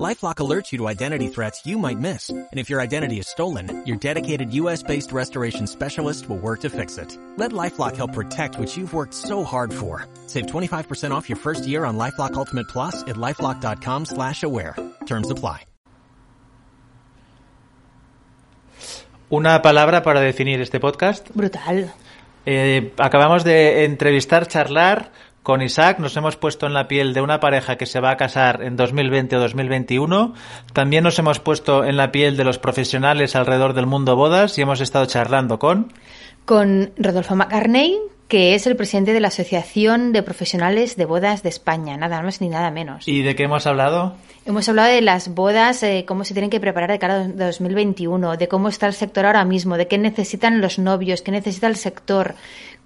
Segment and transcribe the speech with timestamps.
[0.00, 2.30] LifeLock alerts you to identity threats you might miss.
[2.30, 6.96] And if your identity is stolen, your dedicated US-based restoration specialist will work to fix
[6.96, 7.16] it.
[7.36, 10.06] Let LifeLock help protect what you've worked so hard for.
[10.26, 14.76] Save 25% off your first year on LifeLock Ultimate Plus at LifeLock.com slash aware.
[15.06, 15.66] Terms apply.
[19.30, 21.30] Una palabra para definir este podcast.
[21.34, 21.90] Brutal.
[22.44, 25.10] Eh, acabamos de entrevistar, charlar
[25.42, 28.16] con Isaac nos hemos puesto en la piel de una pareja que se va a
[28.16, 30.34] casar en 2020 o 2021.
[30.72, 34.62] También nos hemos puesto en la piel de los profesionales alrededor del mundo bodas y
[34.62, 35.92] hemos estado charlando con...
[36.44, 41.48] Con Rodolfo McCartney, que es el presidente de la Asociación de Profesionales de Bodas de
[41.50, 43.06] España, nada más ni nada menos.
[43.06, 44.14] ¿Y de qué hemos hablado?
[44.44, 48.36] Hemos hablado de las bodas, eh, cómo se tienen que preparar de cara a 2021,
[48.36, 51.76] de cómo está el sector ahora mismo, de qué necesitan los novios, qué necesita el
[51.76, 52.34] sector,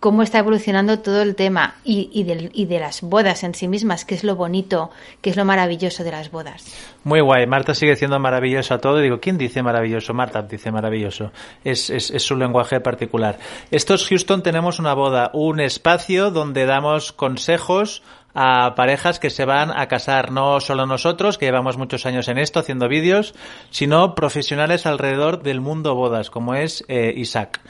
[0.00, 3.68] cómo está evolucionando todo el tema y, y, de, y, de, las bodas en sí
[3.68, 6.64] mismas, qué es lo bonito, qué es lo maravilloso de las bodas.
[7.04, 8.98] Muy guay, Marta sigue diciendo maravilloso a todo.
[8.98, 10.12] Digo, ¿quién dice maravilloso?
[10.14, 11.32] Marta dice maravilloso.
[11.64, 13.38] Es, es, es su lenguaje particular.
[13.70, 18.02] Estos Houston tenemos una boda, un espacio donde damos consejos
[18.38, 22.36] a parejas que se van a casar, no solo nosotros, que llevamos muchos años en
[22.36, 23.34] esto haciendo vídeos,
[23.70, 27.60] sino profesionales alrededor del mundo bodas, como es eh, Isaac.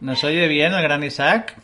[0.00, 1.56] ¿Nos oye bien el gran Isaac?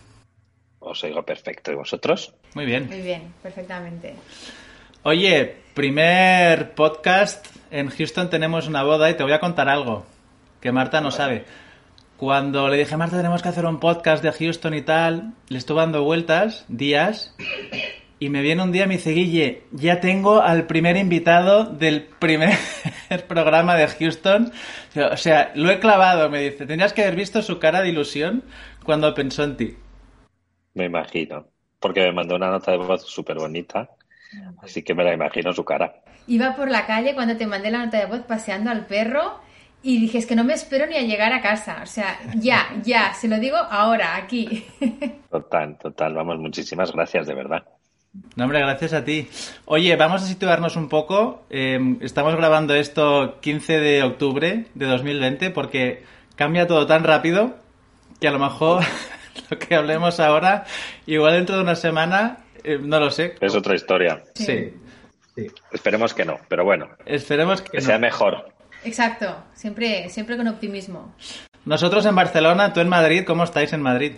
[0.80, 1.70] Os oigo perfecto.
[1.70, 2.34] ¿Y vosotros?
[2.54, 2.88] Muy bien.
[2.88, 4.14] Muy bien, perfectamente.
[5.02, 7.46] Oye, primer podcast.
[7.70, 10.04] En Houston tenemos una boda y te voy a contar algo
[10.60, 11.44] que Marta no sabe.
[12.16, 15.80] Cuando le dije, Marta, tenemos que hacer un podcast de Houston y tal, le estuve
[15.80, 17.34] dando vueltas, días,
[18.18, 22.02] y me viene un día y me dice, Guille, ya tengo al primer invitado del
[22.02, 22.58] primer
[23.28, 24.52] programa de Houston.
[25.10, 26.66] O sea, lo he clavado, me dice.
[26.66, 28.44] Tenías que haber visto su cara de ilusión
[28.84, 29.76] cuando pensó en ti.
[30.74, 31.46] Me imagino,
[31.78, 33.90] porque me mandó una nota de voz súper bonita,
[34.62, 36.02] así que me la imagino su cara.
[36.26, 39.40] Iba por la calle cuando te mandé la nota de voz paseando al perro
[39.82, 41.80] y dije, es que no me espero ni a llegar a casa.
[41.82, 44.66] O sea, ya, ya, se lo digo ahora, aquí.
[45.30, 47.64] Total, total, vamos, muchísimas gracias, de verdad.
[48.34, 49.28] No, hombre, gracias a ti.
[49.66, 51.44] Oye, vamos a situarnos un poco.
[51.50, 56.02] Eh, estamos grabando esto 15 de octubre de 2020 porque
[56.34, 57.54] cambia todo tan rápido
[58.20, 58.82] que a lo mejor
[59.50, 60.64] lo que hablemos ahora,
[61.06, 63.34] igual dentro de una semana, eh, no lo sé.
[63.40, 64.22] Es otra historia.
[64.34, 64.72] Sí.
[65.34, 65.46] sí.
[65.72, 66.88] Esperemos que no, pero bueno.
[67.06, 67.84] Esperemos que, que no.
[67.84, 68.52] sea mejor.
[68.84, 71.14] Exacto, siempre, siempre con optimismo.
[71.64, 74.12] Nosotros en Barcelona, tú en Madrid, ¿cómo estáis en Madrid?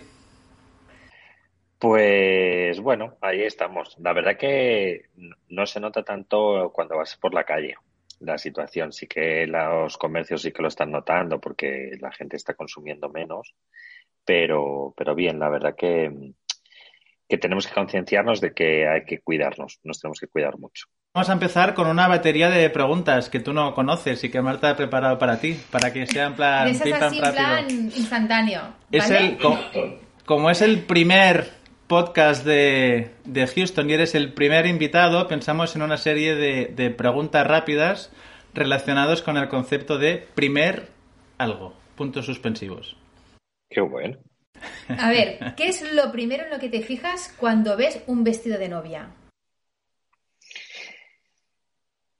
[1.77, 3.97] Pues bueno, ahí estamos.
[3.99, 5.09] La verdad que
[5.49, 7.75] no se nota tanto cuando vas por la calle
[8.23, 8.91] la situación.
[8.91, 13.53] Sí que los comercios sí que lo están notando porque la gente está consumiendo menos,
[14.25, 16.33] pero, pero bien, la verdad que,
[17.27, 20.87] que tenemos que concienciarnos de que hay que cuidarnos, nos tenemos que cuidar mucho.
[21.15, 24.71] Vamos a empezar con una batería de preguntas que tú no conoces y que Marta
[24.71, 27.69] ha preparado para ti, para que sea en plan, así, rápido.
[27.95, 28.61] instantáneo.
[28.91, 29.59] Es el, como,
[30.25, 31.51] como es el primer
[31.85, 36.89] podcast de, de, Houston y eres el primer invitado, pensamos en una serie de, de
[36.89, 38.11] preguntas rápidas
[38.55, 40.87] relacionadas con el concepto de primer
[41.37, 42.97] algo, puntos suspensivos.
[43.73, 44.17] Qué bueno.
[44.87, 48.59] A ver, ¿qué es lo primero en lo que te fijas cuando ves un vestido
[48.59, 49.09] de novia?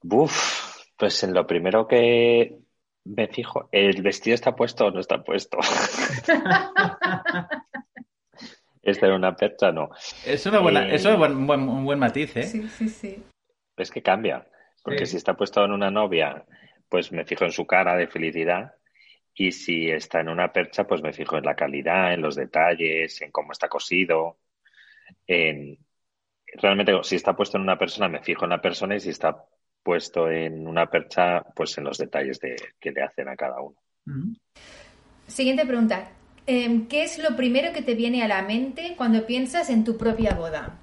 [0.02, 2.58] Uf, pues en lo primero que
[3.04, 5.58] me fijo, ¿el vestido está puesto o no está puesto?
[8.82, 9.70] ¿Está en una percha?
[9.72, 9.90] No.
[10.26, 12.42] Es una buena, eh, eso es buen, un buen matiz, ¿eh?
[12.42, 13.22] Sí, sí, sí.
[13.76, 14.46] Es que cambia.
[14.82, 15.12] Porque sí.
[15.12, 16.44] si está puesto en una novia,
[16.90, 18.74] pues me fijo en su cara de felicidad.
[19.34, 23.20] Y si está en una percha, pues me fijo en la calidad, en los detalles,
[23.22, 24.38] en cómo está cosido.
[25.26, 25.78] En...
[26.46, 29.44] Realmente, si está puesto en una persona, me fijo en la persona y si está
[29.82, 33.76] puesto en una percha, pues en los detalles de, que le hacen a cada uno.
[35.26, 36.10] Siguiente pregunta.
[36.46, 39.96] Eh, ¿Qué es lo primero que te viene a la mente cuando piensas en tu
[39.96, 40.78] propia boda?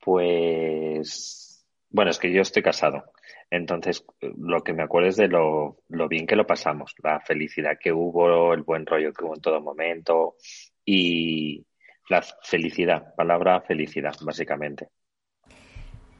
[0.00, 3.04] Pues, bueno, es que yo estoy casado.
[3.50, 7.78] Entonces, lo que me acuerdo es de lo, lo bien que lo pasamos, la felicidad
[7.80, 10.36] que hubo, el buen rollo que hubo en todo momento
[10.84, 11.66] y
[12.08, 14.88] la felicidad, palabra felicidad, básicamente.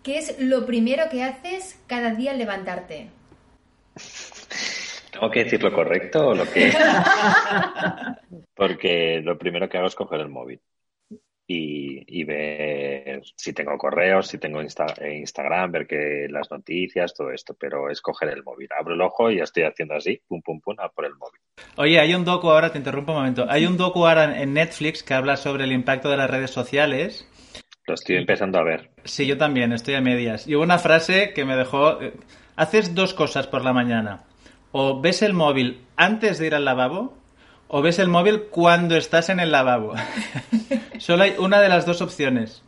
[0.03, 3.11] ¿Qué es lo primero que haces cada día al levantarte?
[5.13, 6.73] ¿Tengo que decir lo correcto o lo que.?
[8.55, 10.61] Porque lo primero que hago es coger el móvil
[11.53, 17.57] y, ver si tengo correos, si tengo eh, Instagram, ver que las noticias, todo esto.
[17.59, 18.69] Pero es coger el móvil.
[18.79, 21.41] Abro el ojo y ya estoy haciendo así, pum, pum, pum, a por el móvil.
[21.77, 23.47] Oye, hay un docu ahora, te interrumpo un momento.
[23.49, 27.27] Hay un docu ahora en Netflix que habla sobre el impacto de las redes sociales.
[27.87, 28.91] Lo estoy empezando a ver.
[29.05, 30.47] Sí, yo también, estoy a medias.
[30.47, 32.01] Y hubo una frase que me dejó.
[32.01, 32.13] Eh,
[32.55, 34.25] haces dos cosas por la mañana
[34.73, 37.20] o ves el móvil antes de ir al lavabo
[37.73, 39.95] o ves el móvil cuando estás en el lavabo.
[40.99, 42.65] Solo hay una de las dos opciones.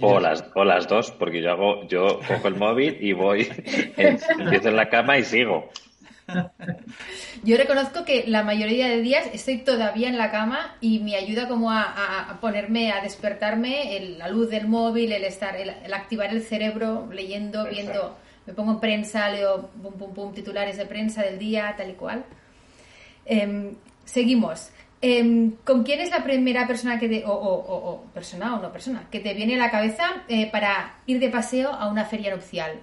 [0.00, 3.48] O las, o las dos, porque yo hago, yo cojo el móvil y voy,
[3.96, 5.68] empiezo en la cama y sigo.
[7.44, 11.48] Yo reconozco que la mayoría de días estoy todavía en la cama y me ayuda
[11.48, 17.06] como a, ponerme, a despertarme la luz del móvil, el estar, el, activar el cerebro,
[17.12, 18.16] leyendo, viendo
[18.46, 21.94] me pongo en prensa, leo pum, pum, pum, titulares de prensa del día, tal y
[21.94, 22.24] cual.
[23.26, 23.74] Em,
[24.04, 24.70] seguimos.
[25.00, 29.20] Em, ¿Con quién es la primera persona que te, o, persona o no persona, que
[29.20, 32.80] te viene a la cabeza eh, para ir de paseo a una feria nupcial?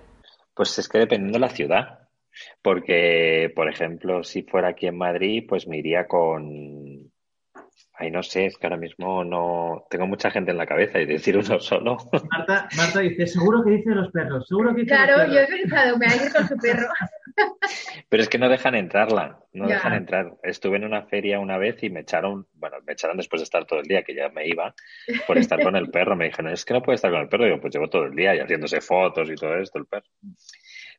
[0.54, 2.00] Pues es que dependiendo de la ciudad.
[2.62, 6.91] Porque, por ejemplo, si fuera aquí en Madrid, pues me iría con,
[7.94, 11.06] Ay, no sé, es que ahora mismo no tengo mucha gente en la cabeza y
[11.06, 11.98] decir uno solo.
[12.32, 15.36] Marta, Marta dice, seguro que dice los perros, seguro que dice Claro, los perros.
[15.36, 16.88] yo he pensado, me va a ir con su perro.
[18.10, 20.34] Pero es que no dejan entrarla, no dejan entrar.
[20.44, 23.66] Estuve en una feria una vez y me echaron, bueno, me echaron después de estar
[23.66, 24.74] todo el día, que ya me iba,
[25.28, 26.16] por estar con el perro.
[26.16, 27.46] Me dijeron, es que no puede estar con el perro.
[27.46, 30.08] Digo, pues llevo todo el día y haciéndose fotos y todo esto, el perro.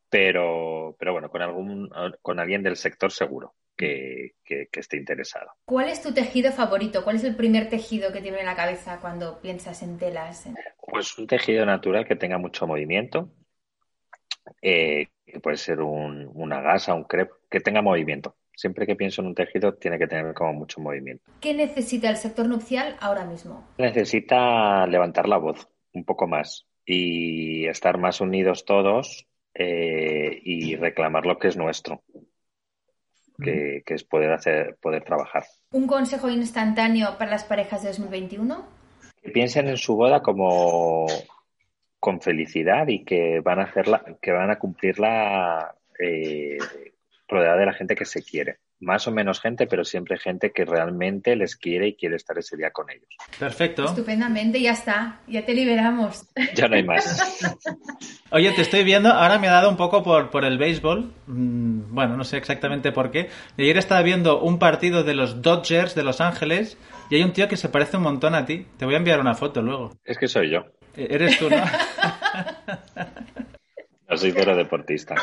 [0.09, 1.91] Pero, pero bueno, con algún,
[2.23, 3.55] con alguien del sector seguro
[4.45, 5.51] que, esté interesado.
[5.65, 7.03] ¿Cuál es tu tejido favorito?
[7.05, 10.49] ¿Cuál es el primer tejido que tiene en la cabeza cuando piensas en telas?
[10.87, 13.31] Pues un tejido natural que tenga mucho movimiento,
[14.61, 18.37] eh, que puede ser una gasa, un crepe, que tenga movimiento.
[18.55, 21.25] Siempre que pienso en un tejido tiene que tener como mucho movimiento.
[21.41, 23.67] ¿Qué necesita el sector nupcial ahora mismo?
[23.79, 31.25] Necesita levantar la voz un poco más y estar más unidos todos eh, y reclamar
[31.25, 32.03] lo que es nuestro
[33.41, 35.45] que, es poder hacer, poder trabajar.
[35.73, 38.67] ¿Un consejo instantáneo para las parejas de 2021?
[39.23, 41.07] Que piensen en su boda como
[42.01, 46.59] con felicidad y que van a hacerla, que van a cumplirla eh,
[47.29, 50.65] rodeada de la gente que se quiere más o menos gente, pero siempre gente que
[50.65, 53.07] realmente les quiere y quiere estar ese día con ellos.
[53.39, 53.85] Perfecto.
[53.85, 56.27] Estupendamente, ya está, ya te liberamos.
[56.55, 57.23] Ya no hay más.
[58.31, 61.95] Oye, te estoy viendo, ahora me ha dado un poco por, por el béisbol, mm,
[61.95, 63.31] bueno, no sé exactamente por qué.
[63.57, 66.77] Ayer estaba viendo un partido de los Dodgers de Los Ángeles
[67.09, 68.67] y hay un tío que se parece un montón a ti.
[68.79, 69.93] Te voy a enviar una foto luego.
[70.05, 70.65] Es que soy yo.
[70.97, 71.57] E-, eres tú, ¿no?
[74.09, 75.15] no soy cero deportista.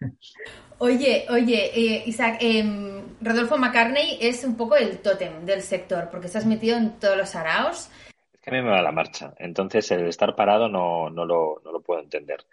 [0.82, 6.28] Oye, oye, eh, Isaac, em, Rodolfo McCartney es un poco el tótem del sector, porque
[6.28, 7.90] estás metido en todos los araos.
[8.32, 11.60] Es que a mí me va la marcha, entonces el estar parado no, no, lo,
[11.62, 12.46] no lo puedo entender.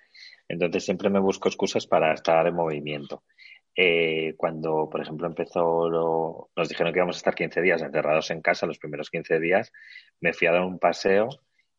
[0.45, 3.23] Entonces siempre me busco excusas para estar en movimiento.
[3.73, 8.29] Eh, cuando, por ejemplo, empezó, lo, nos dijeron que íbamos a estar 15 días encerrados
[8.31, 9.71] en casa, los primeros 15 días,
[10.19, 11.29] me fui a dar un paseo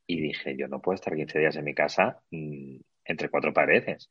[0.06, 4.08] y dije, yo no puedo estar 15 días en mi casa mm, entre cuatro paredes.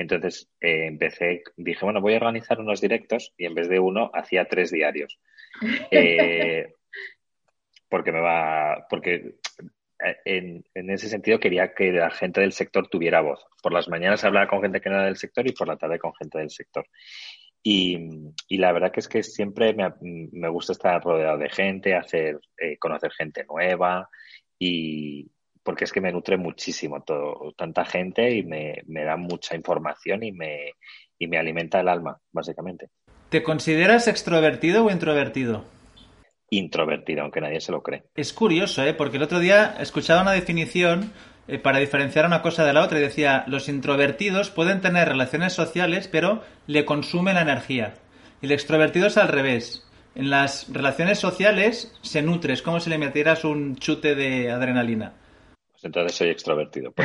[0.00, 4.10] Entonces eh, empecé, dije, bueno, voy a organizar unos directos y en vez de uno
[4.14, 5.18] hacía tres diarios.
[5.90, 6.74] Eh,
[7.88, 9.34] porque me va, porque
[9.98, 13.44] eh, en, en, ese sentido quería que la gente del sector tuviera voz.
[13.60, 15.98] Por las mañanas hablaba con gente que no era del sector y por la tarde
[15.98, 16.86] con gente del sector.
[17.62, 17.98] Y,
[18.48, 22.38] y la verdad que es que siempre me, me gusta estar rodeado de gente, hacer,
[22.78, 24.08] conocer gente nueva
[24.56, 25.28] y,
[25.62, 30.32] porque es que me nutre muchísimo todo, tanta gente y me, da mucha información y
[30.32, 30.72] me,
[31.18, 32.88] y me alimenta el alma, básicamente.
[33.28, 35.64] ¿Te consideras extrovertido o introvertido?
[36.50, 38.04] Introvertido, aunque nadie se lo cree.
[38.14, 38.94] Es curioso, ¿eh?
[38.94, 41.12] porque el otro día escuchaba una definición
[41.46, 45.52] eh, para diferenciar una cosa de la otra y decía, los introvertidos pueden tener relaciones
[45.52, 47.94] sociales, pero le consume la energía.
[48.42, 49.86] Y el extrovertido es al revés.
[50.14, 55.14] En las relaciones sociales se nutre, es como si le metieras un chute de adrenalina.
[55.80, 56.92] Pues entonces soy extrovertido.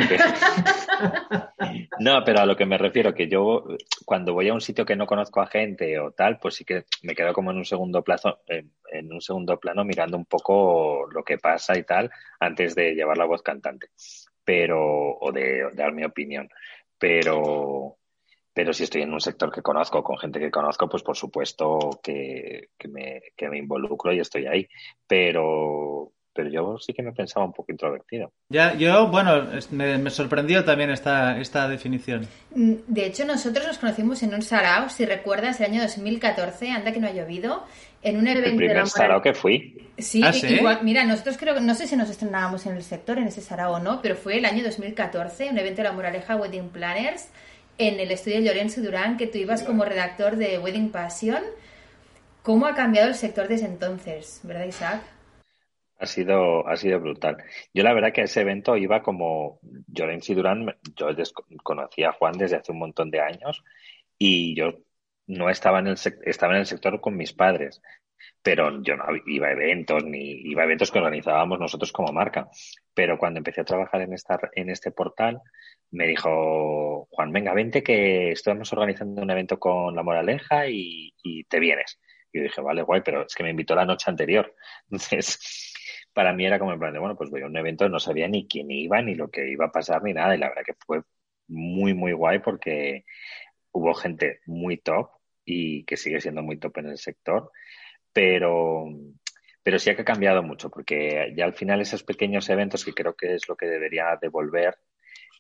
[1.99, 3.65] No, pero a lo que me refiero, que yo
[4.05, 6.85] cuando voy a un sitio que no conozco a gente o tal, pues sí que
[7.03, 11.23] me quedo como en un segundo plazo, en, un segundo plano mirando un poco lo
[11.23, 13.87] que pasa y tal, antes de llevar la voz cantante.
[14.43, 16.49] Pero, o de, dar mi opinión.
[16.97, 17.97] Pero,
[18.53, 22.01] pero si estoy en un sector que conozco, con gente que conozco, pues por supuesto
[22.03, 24.67] que me involucro y estoy ahí.
[25.07, 28.31] Pero, pero yo sí que me pensaba un poco introvertido.
[28.49, 32.27] Ya, yo, bueno, me, sorprendió también esta, esta definición.
[32.53, 36.91] Mm, de hecho, nosotros nos conocimos en un sarao, si recuerdas, el año 2014, anda
[36.91, 37.63] que no ha llovido,
[38.03, 39.89] en un evento el primer de sarao que fui.
[39.97, 43.17] Sí, ¿Ah, Igual, mira, nosotros creo que, no sé si nos estrenábamos en el sector,
[43.17, 46.35] en ese sarao o no, pero fue el año 2014, un evento de la Moraleja
[46.35, 47.29] Wedding Planners,
[47.77, 51.41] en el estudio de Lorenzo Durán, que tú ibas como redactor de Wedding Passion.
[52.43, 55.01] ¿Cómo ha cambiado el sector desde entonces, verdad, Isaac?
[55.97, 57.37] Ha sido, ha sido brutal.
[57.73, 61.07] Yo la verdad que ese evento iba como Llorens y Durán, yo
[61.63, 63.63] conocía a Juan desde hace un montón de años
[64.17, 64.79] y yo
[65.27, 67.81] no estaba en el, estaba en el sector con mis padres,
[68.41, 72.49] pero yo no iba a eventos ni iba a eventos que organizábamos nosotros como marca.
[72.93, 75.41] Pero cuando empecé a trabajar en, esta, en este portal,
[75.91, 81.43] me dijo, Juan, venga, vente que estamos organizando un evento con La Moraleja y, y
[81.45, 81.99] te vienes.
[82.31, 84.53] Y yo dije, vale, guay, pero es que me invitó la noche anterior.
[84.91, 85.73] Entonces,
[86.15, 88.29] para mí era como en plan de, bueno, pues voy a un evento, no sabía
[88.29, 90.33] ni quién iba, ni lo que iba a pasar, ni nada.
[90.33, 91.01] Y la verdad que fue
[91.47, 93.05] muy, muy guay porque
[93.73, 95.09] hubo gente muy top
[95.43, 97.51] y que sigue siendo muy top en el sector,
[98.13, 98.85] pero,
[99.61, 103.15] pero sí que ha cambiado mucho porque ya al final esos pequeños eventos que creo
[103.15, 104.77] que es lo que debería devolver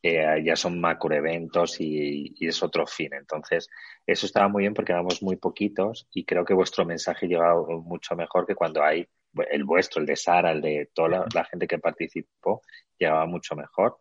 [0.03, 3.13] eh, ya son macro eventos y, y, es otro fin.
[3.13, 3.69] Entonces,
[4.05, 8.15] eso estaba muy bien porque éramos muy poquitos y creo que vuestro mensaje llega mucho
[8.15, 9.07] mejor que cuando hay
[9.51, 12.61] el vuestro, el de Sara, el de toda la, gente que participó,
[12.97, 13.97] llegaba mucho mejor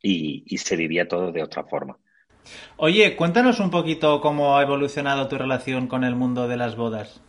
[0.00, 1.98] y, se vivía todo de otra forma.
[2.76, 7.22] Oye, cuéntanos un poquito cómo ha evolucionado tu relación con el mundo de las bodas.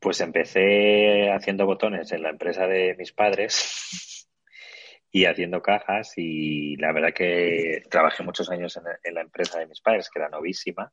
[0.00, 4.26] Pues empecé haciendo botones en la empresa de mis padres
[5.12, 9.80] y haciendo cajas y la verdad que trabajé muchos años en, la empresa de mis
[9.80, 10.92] padres, que era novísima,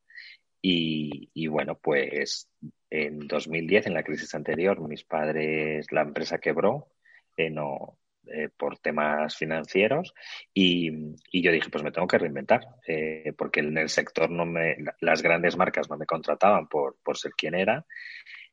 [0.61, 2.49] y, y, bueno, pues
[2.89, 6.87] en 2010, en la crisis anterior, mis padres, la empresa quebró
[7.35, 7.97] eh, no,
[8.29, 10.13] eh, por temas financieros
[10.53, 10.91] y,
[11.31, 15.21] yo dije, pues me tengo que reinventar, eh, porque en el sector no me, las
[15.21, 17.85] grandes marcas no me contrataban por, por ser quien era.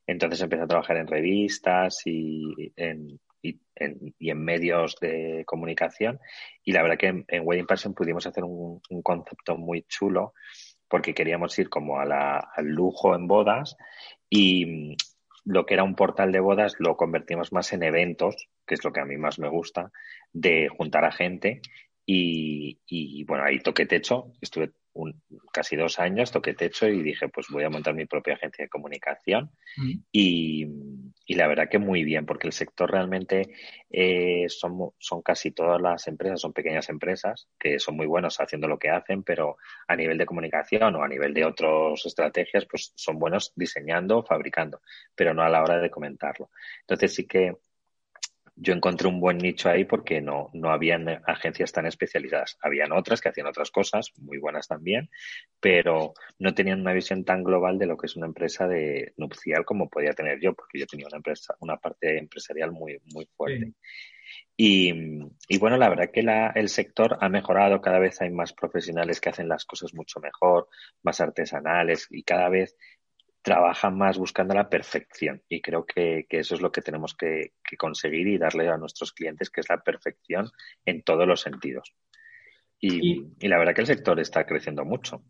[0.07, 6.19] Entonces empecé a trabajar en revistas y en, y en, en medios de comunicación.
[6.63, 10.33] Y la verdad que en, Wedding Passion pudimos hacer un, un concepto muy chulo
[10.87, 13.75] porque queríamos ir como a la, al lujo en bodas
[14.29, 14.95] y
[15.43, 18.91] lo que era un portal de bodas lo convertimos más en eventos, que es lo
[18.91, 19.91] que a mí más me gusta,
[20.33, 21.61] de juntar a gente
[22.05, 27.27] y, y bueno, ahí toqué techo, estuve un, casi dos años, toqué techo y dije,
[27.29, 29.51] pues voy a montar mi propia agencia de comunicación.
[29.77, 29.93] Mm.
[30.11, 30.65] Y,
[31.25, 33.53] y, la verdad que muy bien, porque el sector realmente
[33.89, 38.67] eh, son, son casi todas las empresas, son pequeñas empresas que son muy buenos haciendo
[38.67, 42.93] lo que hacen, pero a nivel de comunicación o a nivel de otras estrategias, pues
[42.95, 44.81] son buenos diseñando, fabricando,
[45.15, 46.49] pero no a la hora de comentarlo.
[46.81, 47.55] Entonces sí que
[48.55, 52.57] yo encontré un buen nicho ahí porque no, no habían agencias tan especializadas.
[52.61, 55.09] Habían otras que hacían otras cosas, muy buenas también,
[55.59, 59.65] pero no tenían una visión tan global de lo que es una empresa de nupcial
[59.65, 63.73] como podía tener yo, porque yo tenía una empresa, una parte empresarial muy, muy fuerte.
[64.57, 64.93] Y,
[65.49, 69.19] y, bueno, la verdad que la, el sector ha mejorado, cada vez hay más profesionales
[69.19, 70.69] que hacen las cosas mucho mejor,
[71.03, 72.77] más artesanales y cada vez
[73.45, 78.27] trabajan más buscando la perfección y creo que, eso es lo que tenemos que, conseguir
[78.27, 80.49] y darle a nuestros clientes, que es la perfección
[80.83, 81.93] en todos los sentidos.
[82.81, 85.21] Y, la verdad que el sector está creciendo mucho.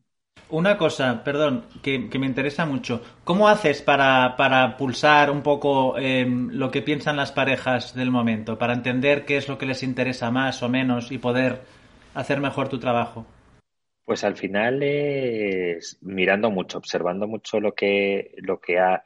[0.49, 3.01] Una cosa, perdón, que, me interesa mucho.
[3.25, 8.57] ¿Cómo haces para, para pulsar un poco em, lo que piensan las parejas del momento,
[8.57, 11.63] para entender qué es lo que les interesa más o menos y poder
[12.13, 13.25] hacer mejor tu trabajo?
[14.05, 19.03] Pues al final es mirando mucho, observando mucho lo que, lo que a,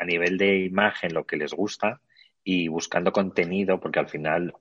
[0.00, 2.00] a nivel de imagen, lo que les gusta
[2.42, 4.52] y buscando contenido, porque al final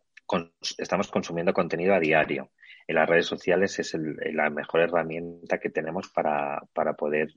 [0.77, 2.51] estamos consumiendo contenido a diario.
[2.87, 3.95] En las redes sociales es
[4.33, 7.33] la mejor herramienta que tenemos para, para poder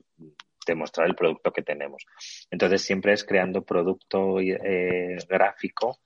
[0.65, 2.05] demostrar el producto que tenemos.
[2.51, 5.99] Entonces siempre es creando producto eh, gráfico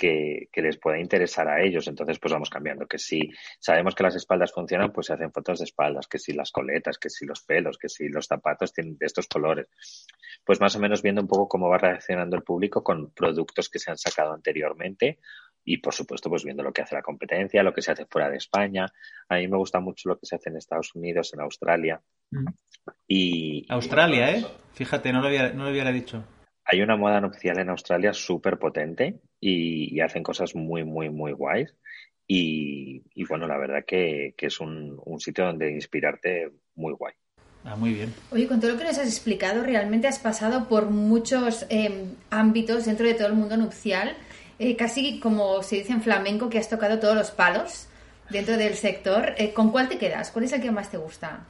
[0.00, 1.86] que, les pueda interesar a ellos.
[1.86, 2.86] Entonces, pues vamos cambiando.
[2.86, 6.32] Que si sabemos que las espaldas funcionan, pues se hacen fotos de espaldas, que si
[6.32, 9.68] las coletas, que si los pelos, que si los zapatos tienen de estos colores.
[10.44, 13.78] Pues más o menos viendo un poco cómo va reaccionando el público con productos que
[13.78, 15.18] se han sacado anteriormente
[15.62, 18.30] y por supuesto pues viendo lo que hace la competencia, lo que se hace fuera
[18.30, 18.86] de España.
[19.28, 22.00] A mí me gusta mucho lo que se hace en Estados Unidos, en Australia.
[22.30, 22.46] Mm.
[23.06, 24.46] Y, Australia, ¿eh?
[24.72, 26.24] Fíjate, no lo, no lo hubiera dicho.
[26.64, 31.74] Hay una moda nupcial en Australia súper potente y, hacen cosas muy, muy, muy guays.
[32.26, 37.12] Y, bueno, la verdad que, es un, sitio donde inspirarte muy guay.
[37.64, 38.14] Ah, muy bien.
[38.30, 42.86] Oye, con todo lo que nos has explicado, realmente has pasado por muchos em, ámbitos
[42.86, 44.16] dentro de todo el mundo nupcial,
[44.58, 47.88] eh, casi como se dice en flamenco, que has tocado todos los palos
[48.30, 49.34] dentro del sector.
[49.36, 50.30] Eh, ¿Con cuál te quedas?
[50.30, 51.46] ¿Cuál es el que más te gusta?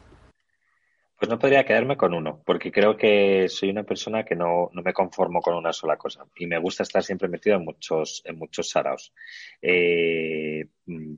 [1.21, 4.81] Pues no podría quedarme con uno, porque creo que soy una persona que no, no
[4.81, 8.39] me conformo con una sola cosa y me gusta estar siempre metido en muchos, en
[8.39, 9.12] muchos saraos.
[9.61, 10.65] Eh,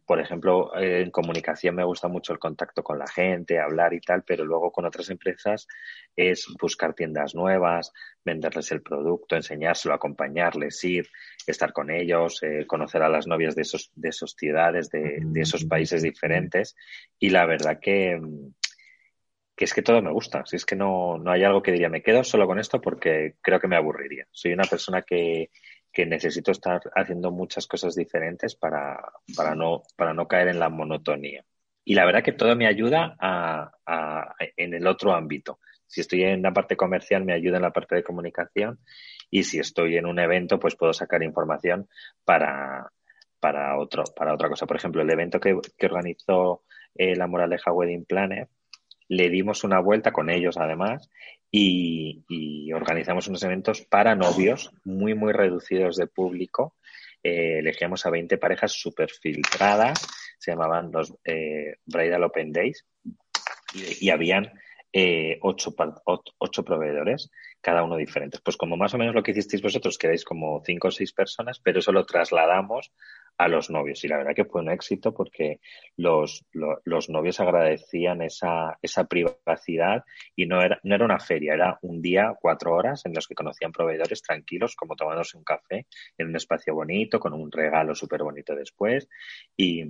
[0.05, 4.25] por ejemplo, en comunicación me gusta mucho el contacto con la gente, hablar y tal,
[4.25, 5.69] pero luego con otras empresas
[6.17, 7.93] es buscar tiendas nuevas,
[8.25, 11.09] venderles el producto, enseñárselo, acompañarles, ir,
[11.47, 15.41] estar con ellos, eh, conocer a las novias de esos, de esos ciudades, de, de
[15.43, 16.75] esos países diferentes.
[17.21, 18.21] Y la verdad que
[19.65, 20.45] es que todo me gusta.
[20.47, 23.35] Si es que no, no hay algo que diría, me quedo solo con esto porque
[23.41, 24.27] creo que me aburriría.
[24.31, 25.51] Soy una persona que,
[25.93, 28.99] que necesito estar haciendo muchas cosas diferentes para,
[29.37, 31.45] para, no, para no caer en la monotonía.
[31.85, 35.59] Y la verdad que todo me ayuda a, a, en el otro ámbito.
[35.87, 38.79] Si estoy en la parte comercial, me ayuda en la parte de comunicación.
[39.31, 41.89] Y si estoy en un evento, pues puedo sacar información
[42.25, 42.91] para,
[43.41, 44.67] para, otro, para otra cosa.
[44.67, 46.63] Por ejemplo, el evento que, que organizó
[46.95, 48.49] eh, la Moraleja Wedding Planner,
[49.13, 51.11] le dimos una vuelta con ellos además
[51.51, 56.75] y, organizamos unos eventos para novios muy, muy reducidos de público.
[57.23, 62.87] Eh, elegíamos a 20 parejas súper filtradas, se llamaban los eh, Bridal Open Days
[63.75, 64.51] y, y habían
[64.95, 65.75] eh, ocho,
[66.39, 67.31] ocho, proveedores,
[67.63, 68.41] cada uno diferentes.
[68.41, 71.13] Pues como más o menos lo que hicisteis vosotros, que erais como cinco o seis
[71.13, 72.93] personas, pero eso lo trasladamos
[73.39, 74.03] a los novios.
[74.05, 75.61] Y la verdad que fue un éxito porque
[75.97, 80.05] los, los, novios agradecían esa, esa privacidad
[80.37, 83.35] y no era, no era una feria, era un día, cuatro horas en los que
[83.35, 85.87] conocían proveedores tranquilos, como tomándose un café
[86.19, 89.09] en un espacio bonito, con un regalo súper bonito después.
[89.57, 89.89] Y es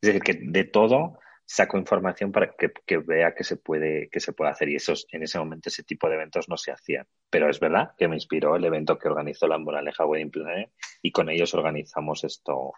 [0.00, 4.50] decir, que de todo saco información para que, vea que se puede que se puede
[4.50, 4.68] hacer.
[4.68, 7.06] Y esos en ese momento ese tipo de eventos no se hacían.
[7.30, 11.12] Pero es verdad que me inspiró el evento que organizó la Moraleja Wedding Planner y
[11.12, 12.72] con ellos organizamos esto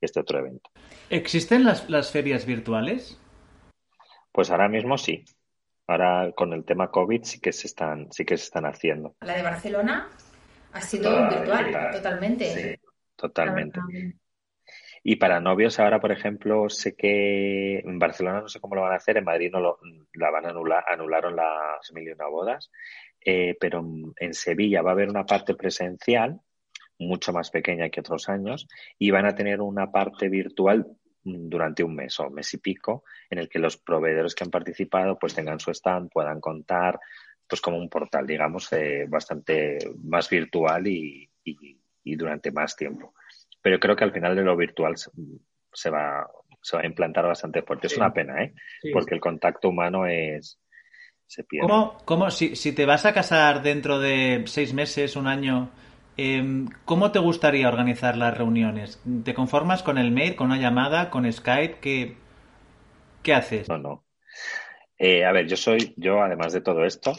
[0.00, 0.70] este otro evento.
[1.10, 3.20] Existen las, las ferias virtuales
[4.32, 5.24] pues ahora mismo sí.
[5.86, 9.14] Ahora con el tema covid sí que se están sí que se están haciendo.
[9.20, 10.08] La de Barcelona
[10.72, 12.46] ha sido virtual totalmente.
[12.46, 13.80] sí, totalmente
[15.06, 18.94] y para novios ahora, por ejemplo, sé que en Barcelona no sé cómo lo van
[18.94, 19.78] a hacer, en Madrid no lo,
[20.14, 22.70] la van a anular, anularon las mil y una bodas,
[23.20, 23.84] eh, pero
[24.16, 26.40] en Sevilla va a haber una parte presencial
[26.98, 28.66] mucho más pequeña que otros años
[28.98, 30.86] y van a tener una parte virtual
[31.22, 35.18] durante un mes o mes y pico en el que los proveedores que han participado
[35.18, 36.98] pues tengan su stand, puedan contar
[37.46, 43.12] pues como un portal digamos eh, bastante más virtual y, y durante más tiempo
[43.64, 44.94] pero creo que al final de lo virtual
[45.72, 47.86] se va, se va a implantar bastante fuerte.
[47.86, 48.52] Es una pena, ¿eh?
[48.92, 50.60] Porque el contacto humano es...
[51.26, 51.66] se pierde.
[51.66, 55.70] ¿Cómo, cómo si, si, te vas a casar dentro de seis meses, un año,
[56.18, 59.02] eh, ¿cómo te gustaría organizar las reuniones?
[59.24, 61.78] ¿Te conformas con el mail, con una llamada, con Skype?
[61.80, 62.16] ¿Qué,
[63.22, 63.66] qué haces?
[63.70, 64.04] No, no.
[64.98, 67.16] Eh, a ver, yo soy, yo además de todo esto,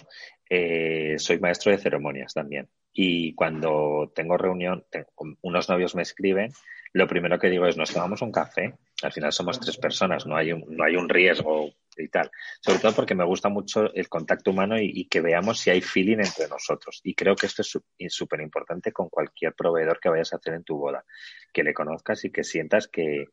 [0.47, 2.69] eh, soy maestro de ceremonias también.
[2.97, 4.86] Y cuando tengo reunión,
[5.41, 6.53] unos novios me escriben,
[6.93, 8.73] lo primero que digo es, nos tomamos un café.
[9.03, 12.31] Al final somos tres personas, no hay un, no hay un riesgo y tal.
[12.62, 16.19] Sobre todo porque me gusta mucho el contacto humano y, que veamos si hay feeling
[16.19, 17.01] entre nosotros.
[17.03, 20.63] Y creo que esto es súper importante con cualquier proveedor que vayas a hacer en
[20.63, 21.03] tu boda.
[21.51, 23.25] Que le conozcas y que sientas que,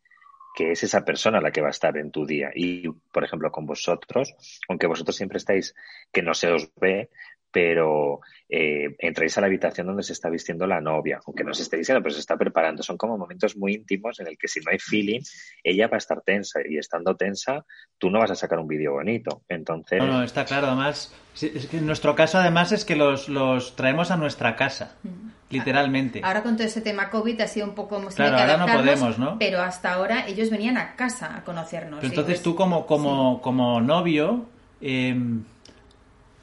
[0.57, 2.51] que es esa persona la que va a estar en tu día.
[2.53, 4.35] Y, por ejemplo, con vosotros,
[4.69, 5.73] aunque vosotros siempre estáis
[6.13, 7.11] que no se os ve,
[7.53, 11.63] pero eh, entráis a la habitación donde se está vistiendo la novia, aunque no se
[11.63, 12.83] esté diciendo, pero se está preparando.
[12.83, 15.21] Son como momentos muy íntimos en el que si no hay feeling,
[15.63, 17.65] ella va a estar tensa y estando tensa,
[17.99, 19.43] tú no vas a sacar un vídeo bonito.
[19.49, 19.99] Entonces...
[19.99, 20.69] No, no, está claro.
[20.69, 24.97] Además, es que en nuestro caso además es que los, los traemos a nuestra casa.
[25.03, 25.31] Mm.
[25.51, 26.23] Literalmente.
[26.25, 29.19] Ahora con todo ese tema COVID ha sido un poco hemos claro, ahora no podemos,
[29.19, 29.39] ¿no?
[29.39, 32.03] Pero hasta ahora ellos venían a casa a conocernos.
[32.03, 33.43] entonces pues tú como, como, sí.
[33.43, 34.47] como novio,
[34.81, 35.15] eh,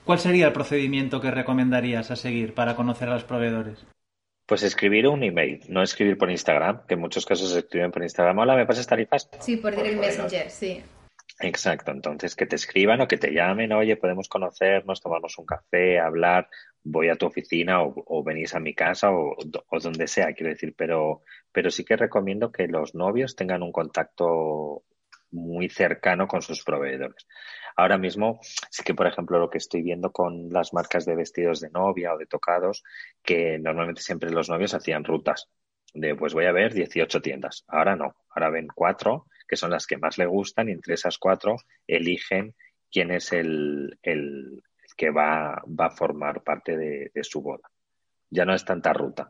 [0.10, 3.86] ¿Cuál sería el procedimiento que recomendarías a seguir para conocer a los proveedores?
[4.48, 8.02] Pues escribir un email, no escribir por Instagram, que en muchos casos se escriben por
[8.02, 8.40] Instagram.
[8.40, 9.30] Hola, ¿me pasas tarifas?
[9.40, 10.82] Sí, por direct messenger, sí.
[11.42, 16.00] Exacto, entonces que te escriban o que te llamen, oye, podemos conocernos, tomarnos un café,
[16.00, 16.50] hablar,
[16.82, 20.50] voy a tu oficina o, o venís a mi casa o, o, donde sea, quiero
[20.50, 24.82] decir, pero, pero sí que recomiendo que los novios tengan un contacto
[25.30, 27.28] muy cercano con sus proveedores.
[27.80, 31.62] Ahora mismo sí que, por ejemplo, lo que estoy viendo con las marcas de vestidos
[31.62, 32.84] de novia o de tocados,
[33.24, 35.48] que normalmente siempre los novios hacían rutas
[35.94, 37.64] de pues voy a ver 18 tiendas.
[37.70, 41.18] Ahora no, ahora ven cuatro, que son las que más le gustan, y entre esas
[41.18, 41.56] cuatro
[41.88, 42.54] eligen
[42.92, 44.62] quién es el, el,
[44.98, 47.72] que va, va, a formar parte de, su boda.
[48.30, 49.30] Ya no es tanta ruta.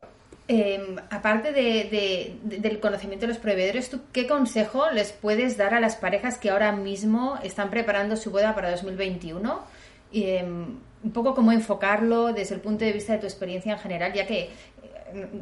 [0.52, 5.80] Em, aparte de, del conocimiento de los proveedores, ¿tú qué consejo les puedes dar a
[5.80, 9.62] las parejas que ahora mismo están preparando su boda para 2021?
[10.12, 14.12] Em, un poco cómo enfocarlo desde el punto de vista de tu experiencia en general,
[14.12, 14.50] ya que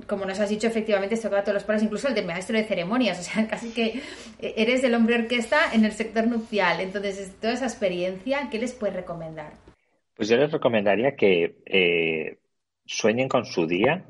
[0.07, 2.57] como nos has dicho, efectivamente esto va a todos los pares, incluso el de maestro
[2.57, 4.01] de ceremonias, o sea, casi que
[4.41, 6.81] eres el hombre orquesta en el sector nupcial.
[6.81, 9.53] Entonces, toda esa experiencia, ¿qué les puedes recomendar?
[10.15, 12.39] Pues yo les recomendaría que eh,
[12.85, 14.05] sueñen con su día,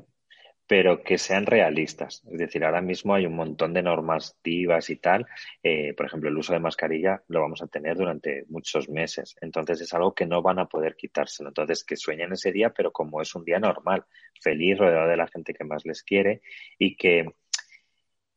[0.68, 2.22] pero que sean realistas.
[2.30, 5.26] Es decir, ahora mismo hay un montón de normativas y tal.
[5.62, 9.34] Eh, por ejemplo, el uso de mascarilla lo vamos a tener durante muchos meses.
[9.40, 11.48] Entonces es algo que no van a poder quitárselo.
[11.48, 14.04] Entonces que sueñen ese día, pero como es un día normal,
[14.42, 16.42] feliz, rodeado de la gente que más les quiere
[16.78, 17.24] y que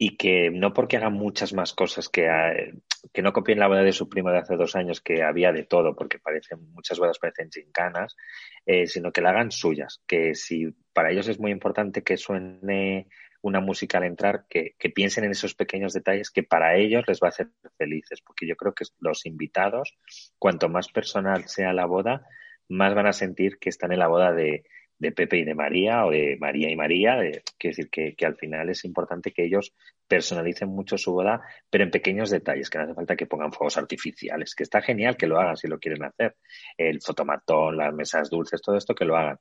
[0.03, 2.73] y que no porque hagan muchas más cosas que, eh,
[3.13, 5.61] que no copien la boda de su primo de hace dos años que había de
[5.61, 8.17] todo, porque parecen, muchas bodas parecen chincanas,
[8.65, 13.09] eh, sino que la hagan suyas, que si para ellos es muy importante que suene
[13.43, 17.19] una música al entrar, que, que piensen en esos pequeños detalles que para ellos les
[17.19, 19.99] va a hacer felices, porque yo creo que los invitados,
[20.39, 22.25] cuanto más personal sea la boda,
[22.69, 24.63] más van a sentir que están en la boda de,
[25.01, 27.17] de Pepe y de María o de María y María.
[27.57, 29.73] quiero decir que, al final es importante que ellos
[30.07, 33.77] personalicen mucho su boda, pero en pequeños detalles, que no hace falta que pongan fuegos
[33.77, 36.35] artificiales, que está genial que lo hagan si lo quieren hacer.
[36.77, 39.39] El fotomatón, las mesas dulces, todo esto que lo hagan,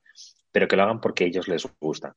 [0.51, 2.13] pero que lo hagan porque a ellos les gustan.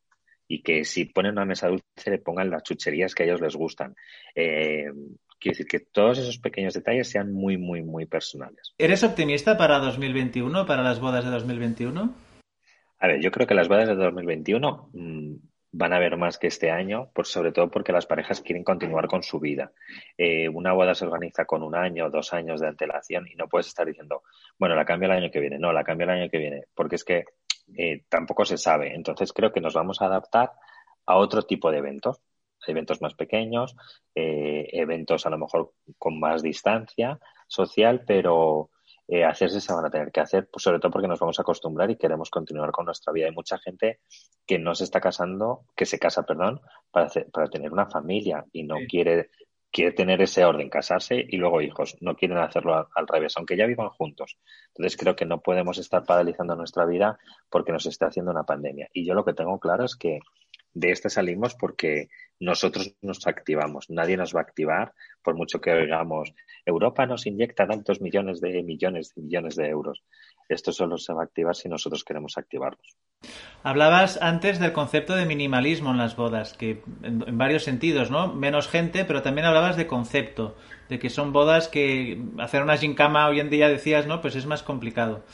[0.48, 3.56] Y que si ponen una mesa dulce le pongan las chucherías que a ellos les
[3.56, 3.94] gustan.
[4.34, 4.86] Eh,
[5.38, 8.72] quiero decir que todos esos pequeños detalles sean muy, muy, muy personales.
[8.78, 12.33] ¿Eres optimista para 2021, para las bodas de 2021?
[13.04, 15.34] A ver, yo creo que las bodas de 2021 mm,
[15.72, 19.08] van a haber más que este año, por, sobre todo porque las parejas quieren continuar
[19.08, 19.72] con su vida.
[20.16, 23.66] Eh, una boda se organiza con un año, dos años de antelación y no puedes
[23.66, 24.22] estar diciendo,
[24.58, 25.58] bueno, la cambio el año que viene.
[25.58, 27.24] No, la cambio el año que viene, porque es que
[27.76, 28.94] eh, tampoco se sabe.
[28.94, 30.52] Entonces creo que nos vamos a adaptar
[31.04, 32.22] a otro tipo de eventos,
[32.66, 33.76] eventos más pequeños,
[34.14, 38.70] eh, eventos a lo mejor con más distancia social, pero
[39.08, 41.42] eh, hacerse se van a tener que hacer, pues sobre todo porque nos vamos a
[41.42, 43.26] acostumbrar y queremos continuar con nuestra vida.
[43.26, 44.00] Hay mucha gente
[44.46, 48.64] que no se está casando, que se casa, perdón, para, para tener una familia y
[48.64, 49.30] no quiere
[49.74, 51.96] quiere tener ese orden, casarse y luego hijos.
[52.00, 54.38] No quieren hacerlo al, revés, aunque ya vivan juntos.
[54.68, 57.18] Entonces creo que no podemos estar paralizando nuestra vida
[57.50, 58.88] porque nos está haciendo una pandemia.
[58.92, 60.20] Y yo lo que tengo claro es que
[60.74, 62.08] de esta salimos porque
[62.40, 63.88] nosotros nos activamos.
[63.88, 66.34] Nadie nos va a activar por mucho que oigamos,
[66.66, 70.02] Europa nos inyecta tantos millones de millones de millones de euros.
[70.48, 72.96] Esto solo se va a activar si nosotros queremos activarlos.
[73.62, 78.34] Hablabas antes del concepto de minimalismo en las bodas, que en, varios sentidos, ¿no?
[78.34, 80.56] Menos gente, pero también hablabas de concepto,
[80.90, 84.20] de que son bodas que hacer una gincama hoy en día decías, ¿no?
[84.20, 85.24] Pues es más complicado.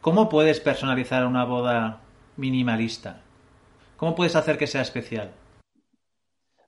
[0.00, 2.00] ¿Cómo puedes personalizar una boda
[2.36, 3.23] minimalista?
[3.96, 5.32] ¿Cómo puedes hacer que sea especial?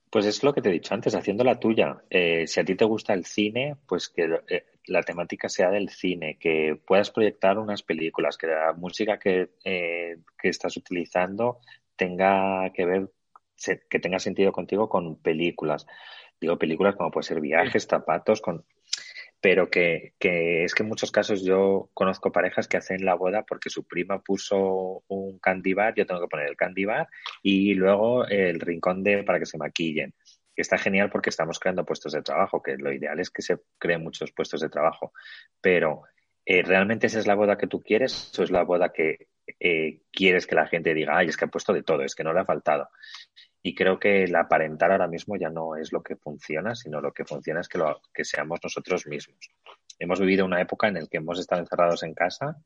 [0.09, 2.01] Pues es lo que te he dicho antes, haciendo la tuya.
[2.09, 5.89] Eh, si a ti te gusta el cine, pues que eh, la temática sea del
[5.89, 11.59] cine, que puedas proyectar unas películas, que la música que, eh, que estás utilizando
[11.97, 13.11] tenga que ver,
[13.89, 15.85] que tenga sentido contigo con películas.
[16.39, 18.63] Digo películas como puede ser viajes, zapatos, con
[19.39, 23.43] pero que, que, es que en muchos casos yo conozco parejas que hacen la boda
[23.43, 27.07] porque su prima puso un candy bar, yo tengo que poner el candy bar
[27.43, 30.13] y luego el rincón de para que se maquillen.
[30.55, 34.03] Está genial porque estamos creando puestos de trabajo, que lo ideal es que se creen
[34.03, 35.13] muchos puestos de trabajo,
[35.61, 36.03] pero
[36.43, 39.27] eh, ¿realmente esa es la boda que tú quieres o es la boda que
[39.59, 42.23] eh, quieres que la gente diga, ay, es que ha puesto de todo, es que
[42.23, 42.89] no le ha faltado?
[43.63, 47.11] Y creo que el aparentar ahora mismo ya no es lo que funciona, sino lo
[47.11, 49.37] que funciona es que, lo, que seamos nosotros mismos.
[49.99, 52.57] Hemos vivido una época en la que hemos estado encerrados en casa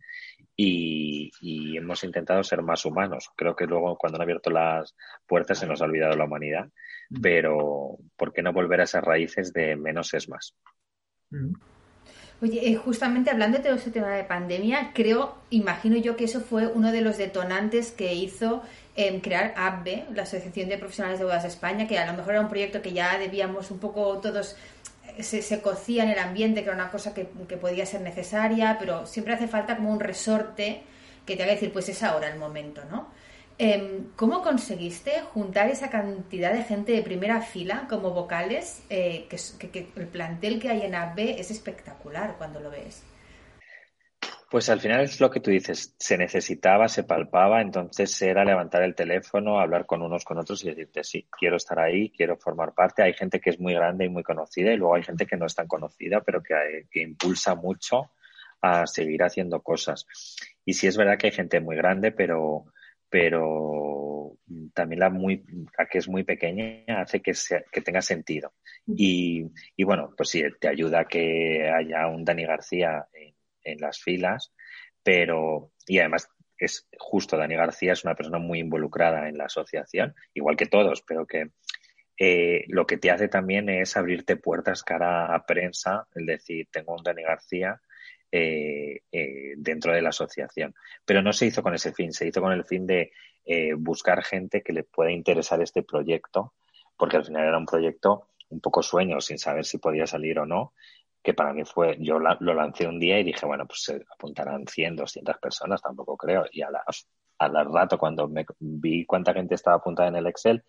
[0.55, 1.31] y,
[1.77, 3.31] hemos intentado ser más humanos.
[3.35, 6.69] Creo que luego cuando han abierto las puertas se nos ha olvidado la humanidad,
[7.09, 7.21] mm.
[7.21, 10.55] pero ¿por qué no volver a esas raíces de menos es más?
[11.29, 11.53] Mm.
[12.41, 16.41] Oye, eh, justamente hablando de todo ese tema de pandemia, creo, imagino yo que eso
[16.41, 18.63] fue uno de los detonantes que hizo
[19.21, 22.41] crear ABBE, la Asociación de Profesionales de Bodas de España, que a lo mejor era
[22.41, 24.55] un proyecto que ya debíamos un poco todos
[25.17, 28.01] eh, se, se, cocía en el ambiente, que era una cosa que, que, podía ser
[28.01, 30.83] necesaria, pero siempre hace falta como un resorte
[31.25, 33.07] que te haga decir, pues es ahora el momento, ¿no?
[33.57, 38.81] Em, ¿Cómo conseguiste juntar esa cantidad de gente de primera fila como vocales?
[38.89, 43.03] Eh, que, que, el plantel que hay en ABBE es espectacular cuando lo ves.
[44.51, 48.83] Pues al final es lo que tú dices, se necesitaba, se palpaba, entonces era levantar
[48.83, 52.73] el teléfono, hablar con unos con otros y decirte, sí, quiero estar ahí, quiero formar
[52.73, 53.01] parte.
[53.01, 55.45] Hay gente que es muy grande y muy conocida y luego hay gente que no
[55.45, 58.11] es tan conocida, pero que, que impulsa mucho
[58.59, 60.05] a seguir haciendo cosas.
[60.65, 62.65] Y sí es verdad que hay gente muy grande, pero,
[63.07, 64.35] pero
[64.73, 65.45] también la, muy,
[65.77, 68.51] la que es muy pequeña hace que, sea, que tenga sentido.
[68.85, 69.45] Y,
[69.77, 73.33] y bueno, pues sí, te ayuda a que haya un Dani García en,
[73.63, 74.53] en las filas,
[75.03, 80.15] pero, y además es justo, Dani García es una persona muy involucrada en la asociación,
[80.33, 81.49] igual que todos, pero que
[82.17, 86.93] eh, lo que te hace también es abrirte puertas cara a prensa, es decir, tengo
[86.93, 87.81] un Dani García
[88.31, 90.75] eh, eh, dentro de la asociación.
[91.03, 93.11] Pero no se hizo con ese fin, se hizo con el fin de
[93.75, 96.53] buscar gente que le pueda interesar este proyecto,
[96.95, 100.45] porque al final era un proyecto un poco sueño, sin saber si podía salir o
[100.45, 100.73] no,
[101.23, 104.65] que para mí fue, yo lo lancé un día y dije, bueno, pues se apuntarán
[104.67, 106.45] 100, 200 personas, tampoco creo.
[106.51, 106.69] Y a
[107.37, 110.63] al rato, cuando me vi cuánta gente estaba apuntada en el Excel,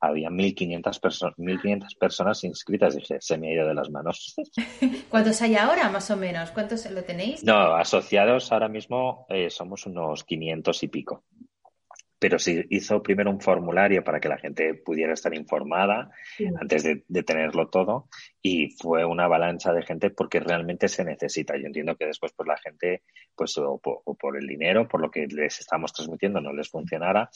[0.00, 2.96] había 1.500 personas 1.500 personas inscritas.
[2.96, 4.34] Dije, se me ha ido de las manos.
[5.08, 6.50] ¿Cuántos hay ahora, más o menos?
[6.50, 7.44] ¿Cuántos lo tenéis?
[7.44, 11.24] No, asociados ahora mismo eh, somos unos 500 y pico
[12.18, 16.10] pero se hizo primero un formulario para que la gente pudiera estar informada
[16.60, 18.08] antes de, tenerlo todo
[18.40, 21.56] y fue una avalancha de gente porque realmente se necesita.
[21.56, 23.02] Yo entiendo que después pues la gente
[23.34, 27.28] pues o, por el dinero, por lo que les estamos transmitiendo no les funcionara,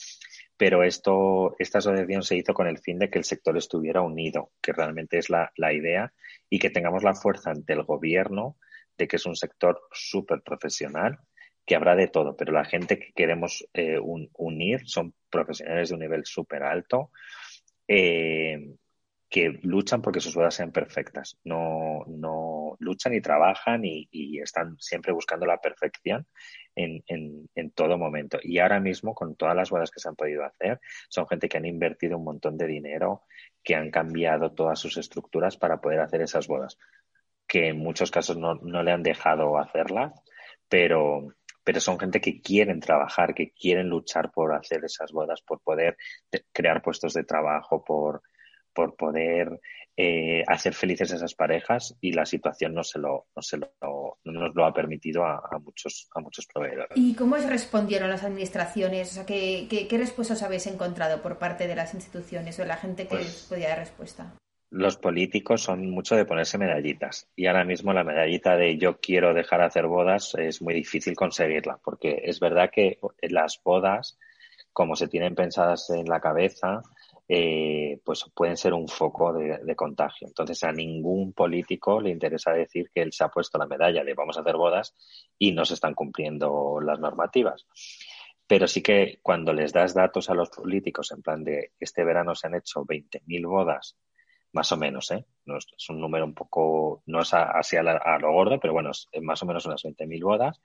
[0.57, 4.51] pero esto esta asociación se hizo con el fin de que el sector estuviera unido,
[4.61, 6.11] que realmente es la, la idea
[6.49, 8.57] y que tengamos la fuerza ante el gobierno
[8.97, 11.19] de que es un sector súper profesional
[11.65, 16.01] que habrá de todo, pero la gente que queremos eh, unir son profesionales de un
[16.01, 17.11] nivel súper alto
[17.87, 18.75] eh,
[19.31, 21.39] que luchan porque sus bodas sean perfectas.
[21.45, 24.09] No, no luchan y trabajan y,
[24.41, 26.27] están siempre buscando la perfección
[26.75, 28.39] en, en, todo momento.
[28.43, 31.57] Y ahora mismo, con todas las bodas que se han podido hacer, son gente que
[31.57, 33.23] han invertido un montón de dinero,
[33.63, 36.77] que han cambiado todas sus estructuras para poder hacer esas bodas,
[37.47, 40.11] que en muchos casos no, no le han dejado hacerlas,
[40.67, 45.61] pero, pero son gente que quieren trabajar, que quieren luchar por hacer esas bodas, por
[45.61, 45.97] poder
[46.51, 48.21] crear puestos de trabajo, por,
[48.73, 49.59] por poder
[49.97, 53.69] eh, hacer felices a esas parejas y la situación no se lo, no se lo,
[53.81, 56.95] no nos lo ha permitido a, muchos, a muchos proveedores.
[56.95, 59.11] ¿Y cómo respondieron las administraciones?
[59.11, 62.77] O sea, ¿qué, qué, respuestas habéis encontrado por parte de las instituciones o de la
[62.77, 64.33] gente que pues podía dar respuesta?
[64.71, 67.29] Los políticos son mucho de ponerse medallitas.
[67.35, 71.13] Y ahora mismo la medallita de yo quiero dejar de hacer bodas es muy difícil
[71.13, 74.17] conseguirla porque es verdad que las bodas
[74.71, 76.81] como se tienen pensadas en la cabeza
[77.27, 80.27] eh, pues pueden ser un foco de, contagio.
[80.27, 84.13] Entonces a ningún político le interesa decir que él se ha puesto la medalla de
[84.13, 84.95] vamos a hacer bodas
[85.37, 87.67] y no se están cumpliendo las normativas.
[88.47, 92.35] Pero sí que cuando les das datos a los políticos en plan de este verano
[92.35, 93.97] se han hecho 20.000 bodas
[94.53, 95.25] más o menos, ¿eh?
[95.45, 99.07] No es, un número un poco, no es así a, lo gordo, pero bueno, es,
[99.21, 100.61] más o menos unas 20.000 bodas.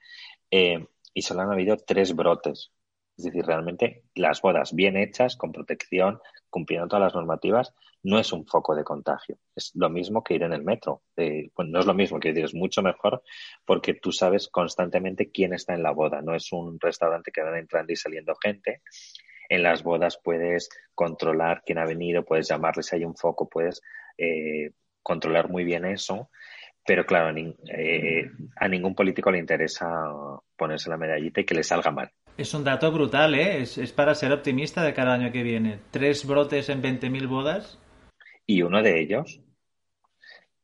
[0.51, 2.71] Eh, y solo han habido tres brotes.
[3.17, 6.19] Es decir, realmente las bodas bien hechas, con protección,
[6.49, 7.73] cumpliendo todas las normativas,
[8.03, 9.39] no es un foco de contagio.
[9.55, 11.01] Es lo mismo que ir en el metro.
[11.15, 13.23] Eh, no es lo mismo, que decir, es mucho mejor
[13.65, 16.21] porque tú sabes constantemente quién está en la boda.
[16.21, 18.81] No es un restaurante que van entrando y saliendo gente
[19.49, 23.81] en las bodas puedes controlar quién ha venido, puedes llamarles si hay un foco, puedes
[24.17, 24.71] eh,
[25.03, 26.29] controlar muy bien eso.
[26.85, 29.85] Pero claro, eh, a ningún político le interesa
[30.55, 32.11] ponerse la medallita y que le salga mal.
[32.37, 33.61] Es un dato brutal, ¿eh?
[33.61, 35.79] Es, para ser optimista de cada año que viene.
[35.91, 37.79] Tres brotes en 20.000 bodas.
[38.45, 39.41] Y uno de ellos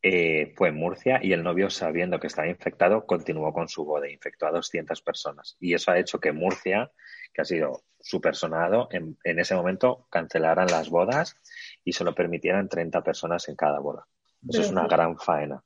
[0.03, 4.09] eh, fue en Murcia y el novio, sabiendo que estaba infectado, continuó con su boda,
[4.09, 5.55] infectó a 200 personas.
[5.59, 6.91] Y eso ha hecho que Murcia
[7.33, 11.37] que ha sido súper sonado, en, ese momento cancelaran las bodas
[11.83, 14.05] y solo permitieran 30 personas en cada boda.
[14.47, 15.63] Eso es una gran faena.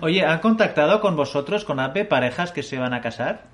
[0.00, 3.44] Oye, ¿han contactado con vosotros, con APE, parejas que se van a casar?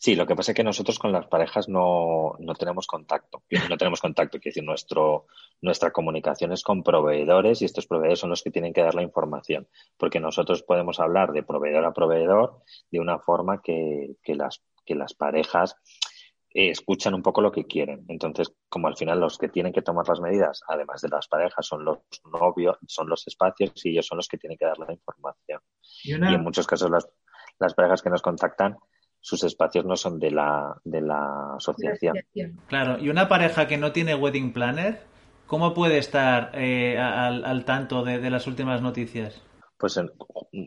[0.00, 3.42] Sí, lo que pasa es que nosotros con las parejas no, no tenemos contacto.
[3.68, 5.26] No tenemos contacto, quiere decir, nuestro,
[5.60, 9.02] nuestra comunicación es con proveedores y estos proveedores son los que tienen que dar la
[9.02, 9.66] información.
[9.96, 14.94] Porque nosotros podemos hablar de proveedor a proveedor de una forma que, que, las, que
[14.94, 15.74] las parejas
[16.54, 18.04] eh, escuchan un poco lo que quieren.
[18.06, 21.66] Entonces, como al final los que tienen que tomar las medidas, además de las parejas,
[21.66, 21.98] son los
[22.32, 25.60] novios, son los espacios y ellos son los que tienen que dar la información.
[26.04, 27.08] Y, en muchos casos las,
[27.58, 28.76] las parejas que nos contactan
[29.20, 32.16] sus espacios no son de la, de la asociación.
[32.66, 35.00] Claro, y una pareja que no tiene wedding planner,
[35.46, 39.42] ¿cómo puede estar eh, al, al, tanto de, de, las últimas noticias?
[39.78, 40.00] pues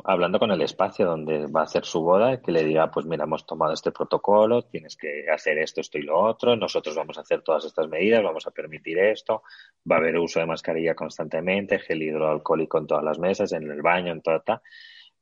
[0.06, 3.26] hablando con el espacio donde va a hacer su boda, que le diga, pues mira,
[3.26, 7.22] hemos tomado este protocolo, tienes que hacer esto, esto y lo otro, nosotros vamos a
[7.22, 9.44] hacer todas estas medidas, vamos a permitir esto,
[9.90, 13.82] va a haber uso de mascarilla constantemente, gel hidroalcohólico en todas las mesas, en el
[13.82, 14.62] baño, en toda,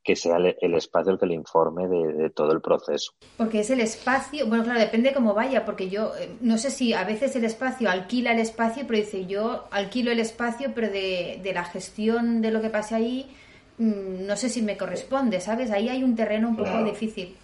[0.02, 3.12] que sea el, espacio el que le informe de, todo el proceso.
[3.36, 6.94] Porque es el espacio, bueno, claro, depende cómo vaya, porque yo eh, no sé si
[6.94, 11.40] a veces el espacio alquila el espacio, pero dice yo alquilo el espacio, pero de,
[11.42, 13.30] de la gestión de lo que pase ahí,
[13.78, 15.70] mm, no sé si me corresponde, ¿sabes?
[15.70, 17.36] Ahí hay un terreno un poco difícil.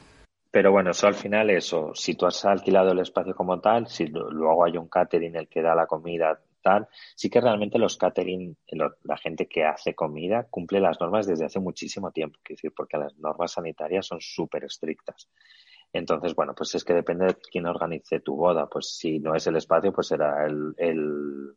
[0.51, 4.07] Pero bueno, eso al final, eso, si tú has alquilado el espacio como tal, si
[4.07, 6.41] luego hay un catering el que da la comida
[7.15, 8.57] sí que realmente los catering,
[9.05, 12.99] la gente que hace comida, cumple las normas desde hace muchísimo tiempo, quiero decir, porque
[12.99, 15.29] las normas sanitarias son súper estrictas.
[15.93, 18.69] Entonces, bueno, pues es que depende de quién organice tu boda.
[18.69, 21.55] Pues si no es el espacio, pues será el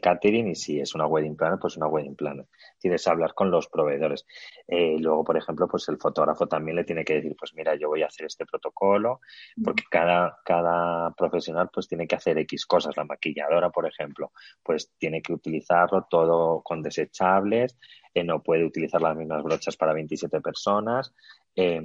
[0.00, 2.46] catering y si es una wedding planner, pues una wedding planner.
[2.78, 4.26] Tienes que hablar con los proveedores.
[4.66, 7.88] Eh, luego, por ejemplo, pues el fotógrafo también le tiene que decir, pues mira, yo
[7.88, 9.20] voy a hacer este protocolo,
[9.62, 12.96] porque cada, cada profesional pues tiene que hacer X cosas.
[12.96, 17.78] La maquilladora, por ejemplo, pues tiene que utilizarlo todo con desechables,
[18.14, 21.12] eh, no puede utilizar las mismas brochas para 27 personas.
[21.56, 21.80] Eh,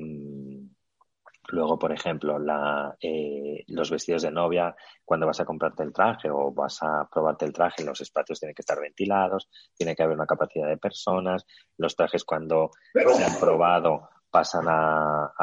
[1.52, 6.30] Luego, por ejemplo, la, eh, los vestidos de novia, cuando vas a comprarte el traje
[6.30, 10.16] o vas a probarte el traje, los espacios tienen que estar ventilados, tiene que haber
[10.16, 11.46] una capacidad de personas.
[11.78, 15.34] Los trajes, cuando se han probado, pasan a,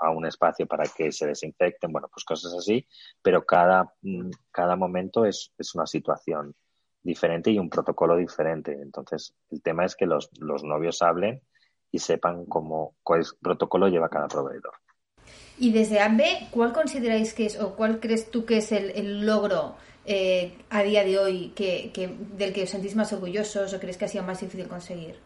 [0.00, 2.86] a, un espacio para que se desinfecten, bueno, pues cosas así,
[3.22, 6.54] pero cada, mm, cada momento es, es una situación
[7.02, 8.72] diferente y un protocolo diferente.
[8.72, 11.42] Entonces, el tema es que los, los novios hablen
[11.92, 14.74] y sepan cómo, cuál protocolo lleva cada proveedor.
[15.60, 19.74] Y desde AMBE, ¿cuál consideráis que es o cuál crees tú que es el, logro
[20.06, 21.90] eh, a día de hoy que,
[22.36, 25.16] del que os sentís más orgullosos o crees que ha sido más difícil conseguir?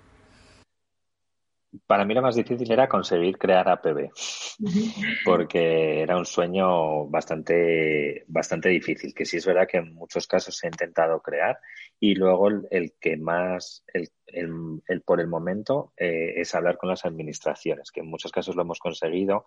[1.87, 4.11] Para mí lo más difícil era conseguir crear APB,
[5.25, 10.63] porque era un sueño bastante, bastante difícil, que sí es verdad que en muchos casos
[10.63, 11.59] he intentado crear
[11.99, 17.07] y luego el, que más, el, el, por el momento, eh, es hablar con las
[17.07, 19.47] administraciones, que en muchos casos lo hemos conseguido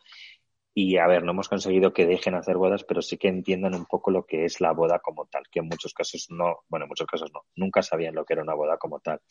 [0.77, 3.85] y a ver, no hemos conseguido que dejen hacer bodas, pero sí que entiendan un
[3.85, 6.89] poco lo que es la boda como tal, que en muchos casos no, bueno, en
[6.89, 9.21] muchos casos no, nunca sabían lo que era una boda como tal.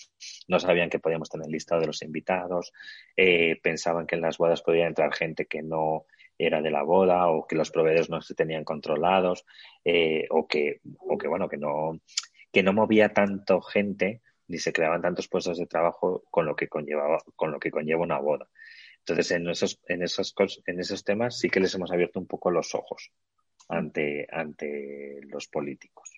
[0.49, 2.73] No sabían que podíamos tener listado de los invitados,
[3.15, 6.07] eh, pensaban que en las bodas podía entrar gente que no
[6.39, 9.45] era de la boda o que los proveedores no se tenían controlados
[9.85, 12.01] eh, o que, o que bueno, que no,
[12.51, 16.69] que no movía tanto gente ni se creaban tantos puestos de trabajo con lo que
[16.69, 18.49] conllevaba, con lo que conlleva una boda.
[19.07, 22.51] Entonces, en esos, en esos, en esos temas sí que les hemos abierto un poco
[22.51, 23.11] los ojos
[23.69, 26.11] ante, ante los políticos.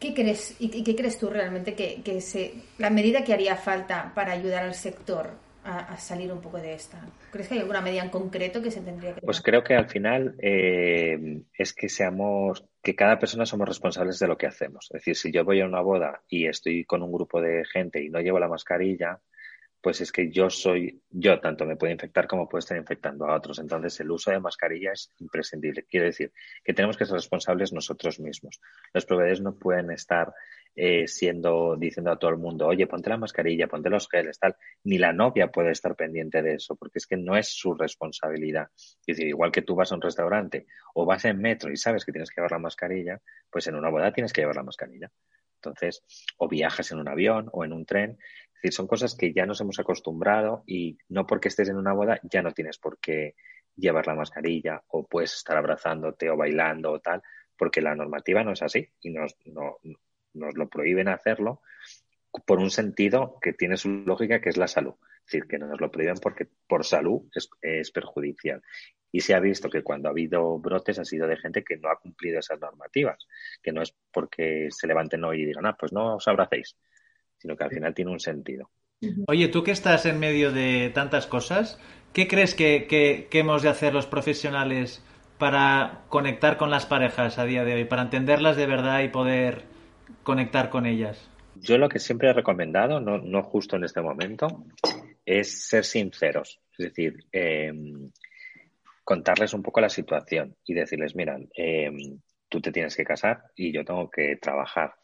[0.00, 4.12] ¿Qué crees y qué crees tú realmente que, que se, la medida que haría falta
[4.12, 5.30] para ayudar al sector
[5.62, 6.98] a, salir un poco de esta?
[7.30, 9.88] ¿Crees que hay alguna medida en concreto que se tendría que Pues creo que al
[9.88, 14.86] final eh, es que seamos, que cada persona somos responsables de lo que hacemos.
[14.86, 18.02] Es decir, si yo voy a una boda y estoy con un grupo de gente
[18.02, 19.20] y no llevo la mascarilla,
[19.82, 23.34] pues es que yo soy, yo tanto me puedo infectar como puedo estar infectando a
[23.34, 23.58] otros.
[23.58, 25.82] Entonces, el uso de mascarilla es imprescindible.
[25.82, 28.60] Quiere decir que tenemos que ser responsables nosotros mismos.
[28.94, 30.32] Los proveedores no pueden estar
[30.76, 34.54] eh, siendo, diciendo a todo el mundo, oye, ponte la mascarilla, ponte los geles, tal.
[34.84, 38.68] Ni la novia puede estar pendiente de eso, porque es que no es su responsabilidad.
[38.76, 42.04] Es decir, igual que tú vas a un restaurante o vas en metro y sabes
[42.04, 45.10] que tienes que llevar la mascarilla, pues en una boda tienes que llevar la mascarilla.
[45.56, 46.02] Entonces,
[46.38, 48.18] o viajas en un avión o en un tren
[48.62, 52.20] decir, son cosas que ya nos hemos acostumbrado y no porque estés en una boda
[52.22, 53.34] ya no tienes por qué
[53.76, 57.22] llevar la mascarilla o puedes estar abrazándote o bailando o tal,
[57.56, 59.78] porque la normativa no es así y nos, no,
[60.34, 61.62] nos lo prohíben hacerlo
[62.46, 64.94] por un sentido que tiene su lógica, que es la salud.
[65.18, 68.62] Es decir, que no nos lo prohíben porque por salud es, es, perjudicial.
[69.10, 71.90] Y se ha visto que cuando ha habido brotes ha sido de gente que no
[71.90, 73.28] ha cumplido esas normativas,
[73.62, 76.76] que no es porque se levanten hoy y digan, ah, pues no os abracéis,
[77.42, 78.70] sino que al final tiene un sentido.
[79.26, 81.78] Oye, tú que estás en medio de tantas cosas,
[82.12, 85.04] ¿qué crees que, hemos de hacer los profesionales
[85.38, 89.62] para conectar con las parejas a día de hoy, para entenderlas de verdad y poder
[90.22, 91.28] conectar con ellas?
[91.56, 94.64] Yo lo que siempre he recomendado, no, justo en este momento,
[95.26, 96.60] es ser sinceros.
[96.78, 98.08] Es decir, em,
[99.02, 103.72] contarles un poco la situación y decirles, mira, em, tú te tienes que casar y
[103.72, 104.94] yo tengo que trabajar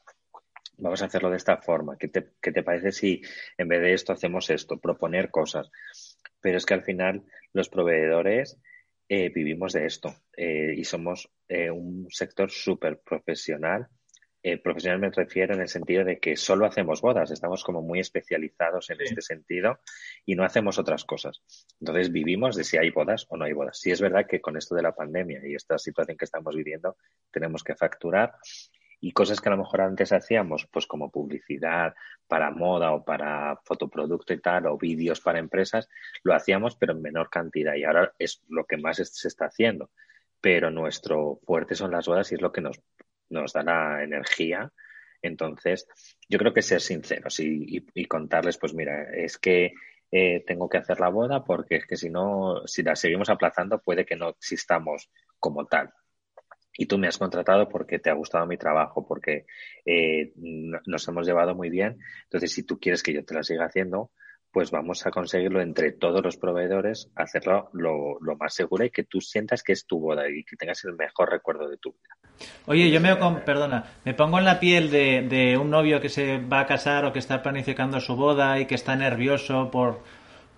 [0.79, 1.97] vamos a hacerlo de esta forma.
[1.99, 3.21] ¿Qué te, qué te parece si
[3.57, 4.79] en vez de esto hacemos esto?
[4.79, 5.71] Proponer cosas.
[6.41, 8.59] Pero es que al final los proveedores
[9.09, 13.89] eh, vivimos de esto eh, y somos eh, un sector súper profesional.
[14.63, 18.89] profesional me refiero en el sentido de que solo hacemos bodas, estamos como muy especializados
[18.91, 19.81] en este sentido
[20.25, 21.43] y no hacemos otras cosas.
[21.81, 23.81] Entonces vivimos de si hay bodas o no hay bodas.
[23.81, 26.97] Sí es verdad que con esto de la pandemia y esta situación que estamos viviendo
[27.31, 28.35] tenemos que facturar
[29.01, 31.95] Y cosas que a lo mejor antes hacíamos, pues como publicidad
[32.27, 35.89] para moda o para fotoproducto y tal, o vídeos para empresas,
[36.23, 39.91] lo hacíamos pero en menor cantidad y ahora es lo que más se está haciendo.
[40.41, 42.81] Pero nuestro fuerte son las bodas y es lo que nos,
[43.31, 44.73] nos da la energía.
[45.23, 45.87] Entonces,
[46.29, 49.73] yo creo que ser sinceros y, contarles, pues mira, es que
[50.11, 53.81] eh, tengo que hacer la boda porque es que si no, si la seguimos aplazando
[53.81, 55.93] puede que no existamos como tal.
[56.79, 59.45] Y tú me has contratado porque te ha gustado mi trabajo, porque
[59.85, 61.99] eh, nos hemos llevado muy bien.
[62.25, 64.13] Entonces, si tú quieres que yo te la siga haciendo,
[64.53, 69.21] pues vamos a conseguirlo entre todos los proveedores, hacerlo lo, más seguro y que tú
[69.21, 72.49] sientas que es tu boda y que tengas el mejor recuerdo de tu vida.
[72.67, 73.15] Oye, yo me,
[73.45, 77.05] perdona, me pongo en la piel de, de, un novio que se va a casar
[77.05, 80.01] o que está planificando su boda y que está nervioso por,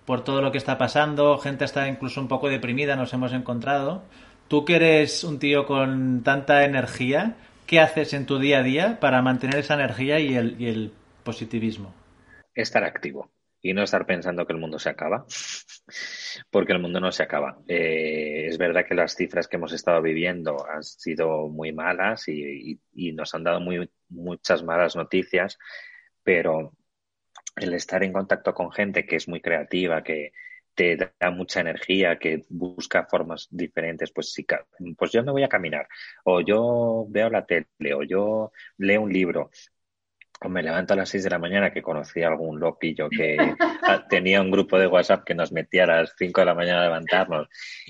[0.05, 4.03] por todo lo que está pasando, gente está incluso un poco deprimida, nos hemos encontrado.
[4.51, 8.99] Tú que eres un tío con tanta energía, ¿qué haces en tu día a día
[8.99, 10.91] para mantener esa energía y el,
[11.23, 11.95] positivismo?
[12.53, 13.31] Estar activo
[13.61, 15.25] y no estar pensando que el mundo se acaba,
[16.51, 17.59] porque el mundo no se acaba.
[17.65, 22.77] Eh, es verdad que las cifras que hemos estado viviendo han sido muy malas y,
[23.13, 23.61] nos han dado
[24.09, 25.57] muchas malas noticias,
[26.23, 26.73] pero
[27.55, 30.33] el estar en contacto con gente que es muy creativa, que
[30.73, 34.45] te da mucha energía, que busca formas diferentes, pues sí,
[34.97, 35.87] pues yo me voy a caminar,
[36.23, 39.51] o yo veo la tele, o yo leo un libro,
[40.43, 43.37] o me levanto a las 6 de la mañana que conocí a algún loquillo que
[44.09, 46.85] tenía un grupo de WhatsApp que nos metía a las 5 de la mañana a
[46.85, 47.47] levantarnos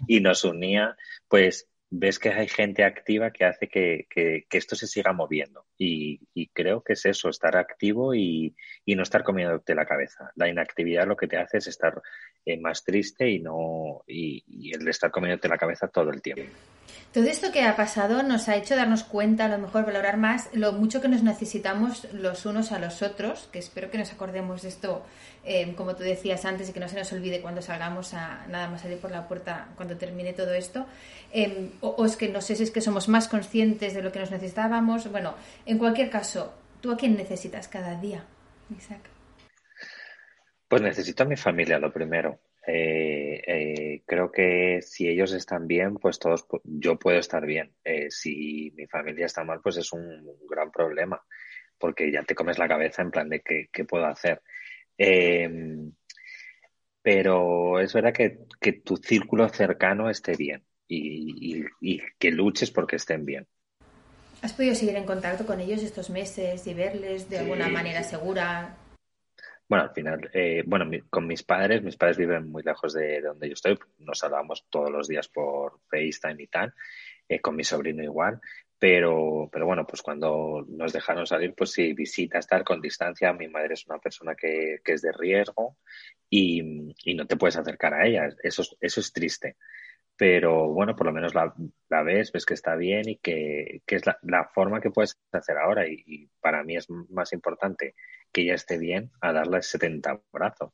[0.08, 0.98] y nos unía,
[1.30, 4.08] pues ves que hay gente activa que hace que,
[4.50, 5.66] esto se siga moviendo.
[5.78, 6.20] Y,
[6.54, 8.56] creo que es eso, estar activo y,
[8.88, 10.32] no estar comiéndote la cabeza.
[10.36, 12.02] La inactividad lo que te hace es estar
[12.46, 16.22] eh, más triste y no y, y el de estar comiéndote la cabeza todo el
[16.22, 16.44] tiempo.
[17.14, 20.50] Todo esto que ha pasado nos ha hecho darnos cuenta, a lo mejor valorar más,
[20.54, 24.62] lo mucho que nos necesitamos los unos a los otros, que espero que nos acordemos
[24.62, 25.04] de esto,
[25.44, 28.70] eh, como tú decías antes, y que no se nos olvide cuando salgamos a nada
[28.70, 30.86] más salir por la puerta cuando termine todo esto.
[31.34, 34.20] Em, o, es que no sé si es que somos más conscientes de lo que
[34.20, 35.12] nos necesitábamos.
[35.12, 38.24] Bueno, en cualquier caso, ¿tú a quién necesitas cada día,
[38.76, 39.02] Isaac?
[40.68, 42.40] Pues necesito a mi familia, lo primero.
[42.66, 47.74] Eh, eh, creo que si ellos están bien, pues todos, yo puedo estar bien.
[47.84, 51.22] Eh, si mi familia está mal, pues es un, gran problema,
[51.78, 54.42] porque ya te comes la cabeza en plan de qué, puedo hacer.
[54.98, 55.92] Em,
[57.02, 60.64] pero es verdad que, tu círculo cercano esté bien
[60.96, 63.48] y, y que luches porque estén bien.
[64.42, 68.76] ¿Has podido seguir en contacto con ellos estos meses y verles de alguna manera segura?
[69.70, 73.48] Bueno, al final, eh, bueno, con mis padres, mis padres viven muy lejos de, donde
[73.48, 76.74] yo estoy, nos hablamos todos los días por FaceTime y tal,
[77.30, 78.42] eh, con mi sobrino igual,
[78.78, 83.48] pero, pero bueno, pues cuando nos dejaron salir, pues sí, visita, estar con distancia, mi
[83.48, 85.78] madre es una persona que, que es de riesgo
[86.30, 89.56] y, y, no te puedes acercar a ella, eso, eso es triste.
[90.22, 91.52] Pero bueno, por lo menos la,
[92.04, 95.88] ves, ves que está bien y que, que es la, forma que puedes hacer ahora.
[95.88, 97.96] Y, para mí es más importante
[98.32, 100.74] que ya esté bien a darle 70 brazos.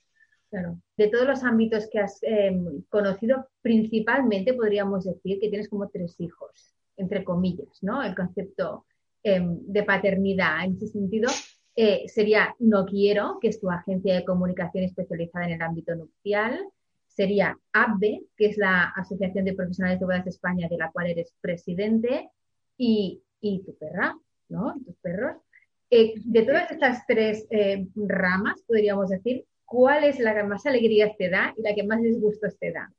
[0.50, 0.82] Claro.
[0.98, 6.20] De todos los ámbitos que has em, conocido, principalmente podríamos decir que tienes como tres
[6.20, 8.04] hijos, entre comillas, ¿no?
[8.04, 8.86] El concepto
[9.24, 11.32] em, de paternidad en ese sentido
[11.74, 16.68] eh, sería No Quiero, que es tu agencia de comunicación especializada en el ámbito nupcial.
[17.18, 21.08] Sería ABBE, que es la Asociación de Profesionales de Bodas de España, de la cual
[21.08, 22.30] eres presidente.
[22.78, 24.16] Y, y tu perra,
[24.50, 24.76] ¿no?
[24.86, 25.38] Tus perros.
[25.90, 31.12] Eh, de todas estas tres eh, ramas, podríamos decir, ¿cuál es la que más alegría
[31.18, 32.94] te da y la que más disgustos te da?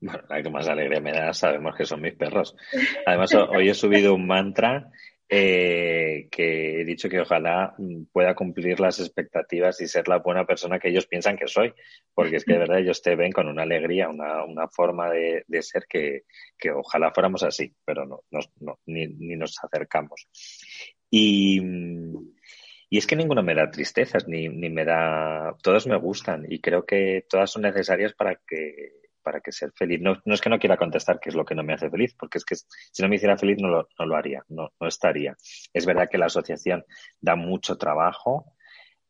[0.00, 2.54] Bueno, la que más alegría me da sabemos que son mis perros.
[3.06, 4.88] Además, hoy he subido un mantra
[5.30, 7.74] eh, que he dicho que ojalá
[8.12, 11.74] pueda cumplir las expectativas y ser la buena persona que ellos piensan que soy,
[12.14, 15.44] porque es que de verdad ellos te ven con una alegría, una, una forma de,
[15.46, 16.22] de ser que,
[16.56, 20.28] que, ojalá fuéramos así, pero no, no ni, ni, nos acercamos.
[21.10, 21.60] Y,
[22.88, 25.54] y es que ninguno me da tristezas, ni, ni me da.
[25.62, 30.00] Todos me gustan y creo que todas son necesarias para que para que ser feliz.
[30.00, 32.14] No, no, es que no quiera contestar qué es lo que no me hace feliz,
[32.18, 34.88] porque es que si no me hiciera feliz no lo, no lo haría, no, no
[34.88, 35.36] estaría.
[35.74, 36.82] Es verdad que la asociación
[37.20, 38.54] da mucho trabajo,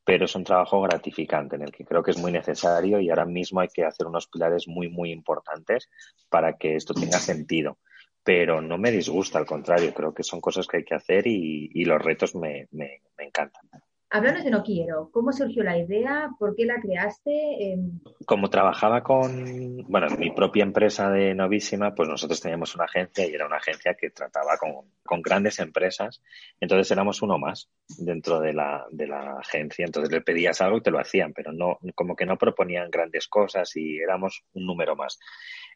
[0.03, 3.27] pero es un trabajo gratificante en el que creo que es muy necesario y ahora
[3.27, 5.89] mismo hay que hacer unos pilares muy, muy importantes
[6.29, 7.79] para que esto tenga sentido
[8.25, 11.83] pero no me disgusta, al contrario, creo que son cosas que hay que hacer y,
[11.87, 13.63] los retos me, me, encantan.
[14.11, 15.11] Háblanos de No Quiero.
[15.13, 16.31] ¿Cómo surgió la idea?
[16.39, 17.73] ¿Por qué la creaste?
[17.73, 23.27] Em, Como trabajaba con, bueno, mi propia empresa de Novísima, pues nosotros teníamos una agencia
[23.27, 26.23] y era una agencia que trataba con, grandes empresas.
[26.59, 29.85] Entonces éramos uno más dentro de la, de la agencia.
[29.85, 33.29] Entonces le pedías algo y te lo hacían, pero no, como que no proponían grandes
[33.29, 35.19] cosas y éramos un número más.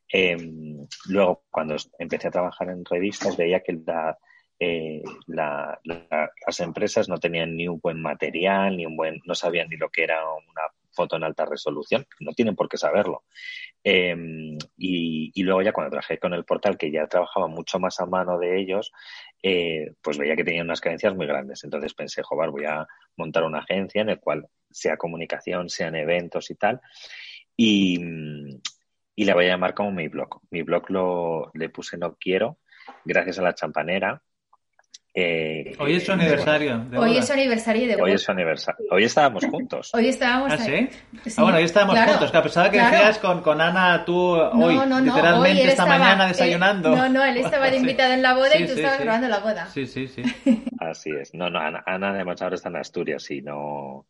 [0.08, 4.16] Em, luego, cuando empecé a trabajar en revistas, veía que la,
[4.64, 9.76] eh, las empresas no tenían ni un buen material, ni un buen, no sabían ni
[9.76, 13.24] lo que era una foto en alta resolución, no tienen por qué saberlo.
[13.82, 18.06] Em, y, luego ya cuando trabajé con el portal, que ya trabajaba mucho más a
[18.06, 18.92] mano de ellos,
[19.42, 21.64] eh, pues veía que tenían unas carencias muy grandes.
[21.64, 22.86] Entonces pensé, joder, voy a
[23.16, 26.80] montar una agencia en la cual sea comunicación, sean eventos y tal.
[27.56, 27.98] Y,
[29.16, 30.40] y la voy a llamar como mi blog.
[30.50, 32.58] Mi blog lo, le puse No Quiero,
[33.04, 34.22] gracias a la champanera,
[35.14, 36.86] eh, hoy es su aniversario.
[36.96, 38.86] hoy es su aniversario de Hoy es su aniversario.
[38.90, 39.90] Hoy estábamos juntos.
[39.92, 40.52] Hoy estábamos.
[40.52, 40.88] ¿Ah, sí?
[41.36, 42.32] Ah, bueno, hoy estábamos juntos.
[42.32, 46.96] Que pensaba que decías con, con, Ana tú hoy, literalmente esta mañana desayunando.
[46.96, 49.66] no, no, él estaba de invitado en la boda y tú estabas grabando la boda.
[49.66, 50.22] Sí, sí, sí.
[50.78, 51.34] Así es.
[51.34, 54.06] No, no, Ana, Ana además ahora está en Asturias y no.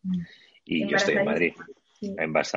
[0.65, 1.55] Y yo estoy en Madrid.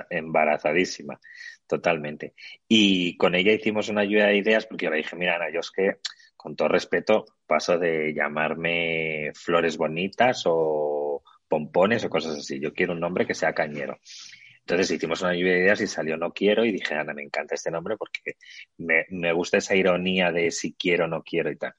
[0.09, 1.19] Embarazadísima,
[1.67, 2.33] totalmente.
[2.67, 5.61] Y con ella hicimos una lluvia de ideas porque yo le dije, mira, Ana, yo
[5.61, 5.97] es que
[6.45, 12.59] con todo respeto, paso de llamarme flores bonitas o pompones o cosas así.
[12.59, 13.97] Yo quiero un nombre que sea cañero.
[14.59, 17.55] Entonces hicimos una lluvia de ideas y salió No Quiero y dije, Ana, me encanta
[17.55, 18.35] este nombre porque
[18.77, 21.73] me, me gusta esa ironía de si quiero, no quiero y tal.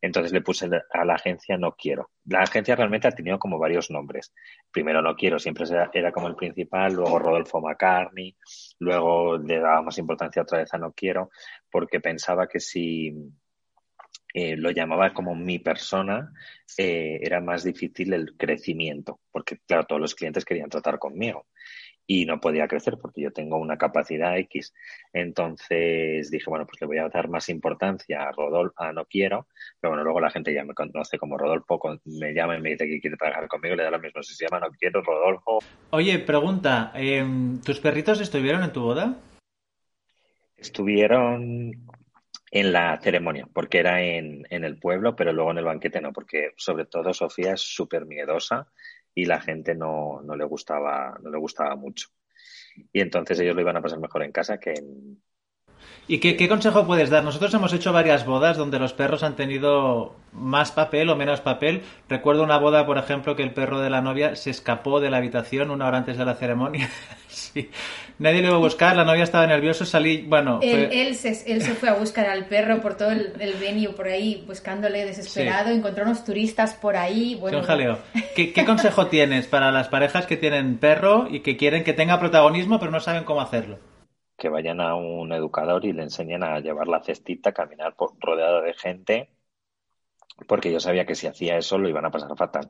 [0.00, 2.10] Entonces le puse a la agencia No Quiero.
[2.26, 4.32] La agencia realmente ha tenido como varios nombres.
[4.70, 8.36] Primero No Quiero, siempre era como el principal, luego Rodolfo McCartney,
[8.78, 11.30] luego le daba más importancia otra vez a No Quiero
[11.68, 13.12] porque pensaba que si
[14.32, 16.32] eh, lo llamaba como mi persona,
[16.76, 21.46] eh, era más difícil el crecimiento, porque claro, todos los clientes querían tratar conmigo
[22.06, 24.74] y no podía crecer porque yo tengo una capacidad X.
[25.12, 29.46] Entonces dije, bueno, pues le voy a dar más importancia a Rodolfo, a No Quiero,
[29.80, 32.86] pero bueno, luego la gente ya me conoce como Rodolfo, me llama y me dice
[32.86, 35.60] que quiere trabajar conmigo, le da lo mismo si se llama No Quiero, Rodolfo.
[35.90, 39.16] Oye, pregunta, em, ¿tus perritos estuvieron en tu boda?
[40.56, 41.72] Estuvieron
[42.54, 46.12] en la ceremonia, porque era en, en, el pueblo, pero luego en el banquete no,
[46.12, 48.68] porque sobre todo Sofía es súper miedosa
[49.12, 52.10] y la gente no, no, le gustaba, no le gustaba mucho.
[52.92, 55.20] Y entonces ellos lo iban a pasar mejor en casa que en...
[56.06, 57.24] ¿Y qué, qué consejo puedes dar?
[57.24, 61.82] Nosotros hemos hecho varias bodas donde los perros han tenido más papel o menos papel.
[62.10, 65.16] Recuerdo una boda, por ejemplo, que el perro de la novia se escapó de la
[65.16, 66.90] habitación una hora antes de la ceremonia.
[67.28, 67.70] sí.
[68.18, 70.60] Nadie lo iba a buscar, la novia estaba nerviosa, salí, bueno...
[70.62, 74.06] Él, se, él se, fue a buscar al perro por todo el, el venue, por
[74.06, 77.62] ahí, buscándole desesperado, encontró unos turistas por ahí, bueno...
[77.62, 77.98] jaleo.
[78.36, 82.20] ¿Qué, ¿Qué consejo tienes para las parejas que tienen perro y que quieren que tenga
[82.20, 83.78] protagonismo pero no saben cómo hacerlo?
[84.44, 88.60] Que vayan a un educador y le enseñen a llevar la cestita, caminar por, rodeado
[88.60, 89.30] de gente,
[90.46, 92.68] porque yo sabía que si hacía eso lo iban a pasar fatal.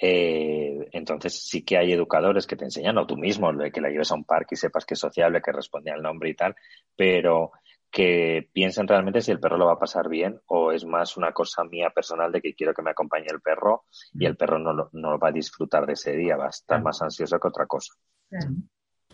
[0.00, 4.12] Eh, entonces sí que hay educadores que te enseñan, o tú mismo, que la lleves
[4.12, 6.54] a un parque y sepas que es sociable, que responde al nombre y tal,
[6.94, 7.50] pero
[7.90, 11.32] que piensen realmente si el perro lo va a pasar bien o es más una
[11.32, 14.72] cosa mía personal de que quiero que me acompañe el perro y el perro no
[14.72, 17.66] lo, no va a disfrutar de ese día, va a estar más ansioso que otra
[17.66, 17.92] cosa.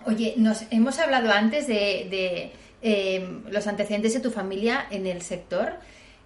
[0.07, 5.75] Oye, nos hemos hablado antes de, eh, los antecedentes de tu familia en el sector.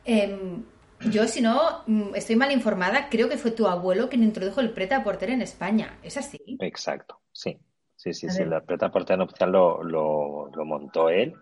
[0.05, 0.63] Em,
[1.11, 4.71] yo, si no mm, estoy mal informada, creo que fue tu abuelo quien introdujo el
[4.71, 5.99] preta porter en España.
[6.03, 6.39] ¿Es así?
[6.61, 7.59] Exacto, sí.
[7.97, 8.43] Sí, sí, sí.
[8.43, 11.35] El preta porter nupcial lo, lo, lo montó él.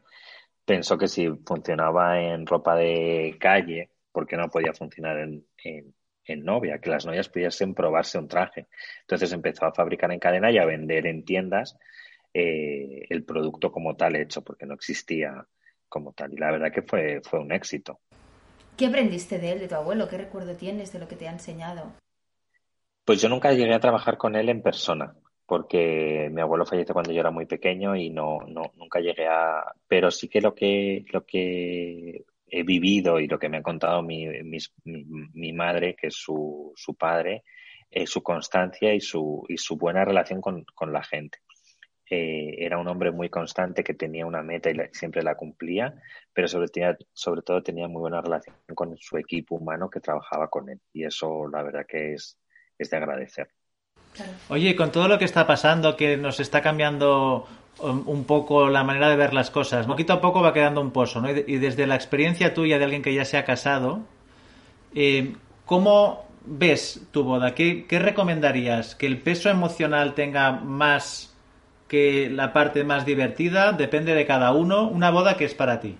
[0.64, 6.44] Pensó que si funcionaba en ropa de calle, ¿por qué no podía funcionar en, en,
[6.44, 6.78] novia?
[6.78, 8.68] Que las novias pudiesen probarse un traje.
[9.00, 11.76] Entonces empezó a fabricar en cadena y a vender en tiendas
[12.34, 15.46] eh, el producto como tal hecho, porque no existía
[15.88, 16.32] como tal.
[16.32, 18.00] Y la verdad que fue, fue un éxito.
[18.76, 20.08] ¿Qué aprendiste de él, de tu abuelo?
[20.08, 21.92] ¿Qué recuerdo tienes de lo que te ha enseñado?
[23.04, 25.14] Pues yo nunca llegué a trabajar con él en persona,
[25.46, 29.72] porque mi abuelo falleció cuando yo era muy pequeño y no, no nunca llegué a.
[29.86, 34.02] Pero sí que lo que lo que he vivido y lo que me ha contado
[34.02, 34.26] mi,
[34.84, 37.44] mi, madre, que es su, su padre,
[37.90, 41.38] es su constancia y su, y su buena relación con, con la gente.
[42.14, 45.94] Era un hombre muy constante que tenía una meta y siempre la cumplía,
[46.32, 46.68] pero sobre,
[47.12, 50.80] sobre todo tenía muy buena relación con su equipo humano que trabajaba con él.
[50.92, 52.38] Y eso la verdad que es,
[52.78, 53.48] es de agradecer.
[54.48, 57.46] Oye, con todo lo que está pasando, que nos está cambiando
[57.80, 60.92] um, un poco la manera de ver las cosas, poquito a poco va quedando un
[60.92, 61.30] pozo, ¿no?
[61.30, 64.02] Y desde la experiencia tuya de alguien que ya se ha casado,
[64.94, 65.34] eh,
[65.64, 67.54] ¿cómo ves tu boda?
[67.54, 68.94] ¿Qué, ¿Qué recomendarías?
[68.94, 71.33] ¿Que el peso emocional tenga más
[71.88, 73.72] que la parte más divertida?
[73.72, 74.88] Depende de cada uno.
[74.88, 75.98] Una boda que es para ti.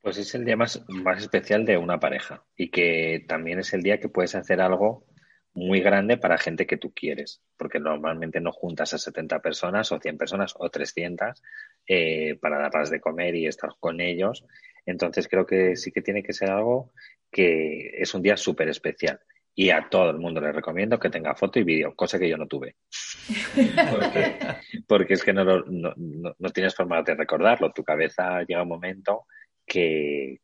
[0.00, 3.82] Pues es el día más, más especial de una pareja y que también es el
[3.82, 5.06] día que puedes hacer algo
[5.54, 10.00] muy grande para gente que tú quieres, porque normalmente no juntas a 70 personas o
[10.00, 11.42] 100 personas o 300
[11.86, 14.44] eh, para darlas de comer y estar con ellos.
[14.86, 16.92] Entonces creo que sí que tiene que ser algo
[17.30, 19.20] que es un día súper especial.
[19.54, 22.38] Y a todo el mundo le recomiendo que tenga foto y vídeo, cosa que yo
[22.38, 22.76] no tuve.
[24.88, 27.70] Porque, es que no, no, no, tienes forma de recordarlo.
[27.72, 29.26] Tu cabeza llega un momento
[29.66, 30.40] que,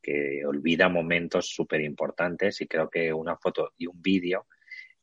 [0.46, 4.46] olvida momentos súper importantes y creo que una foto y un vídeo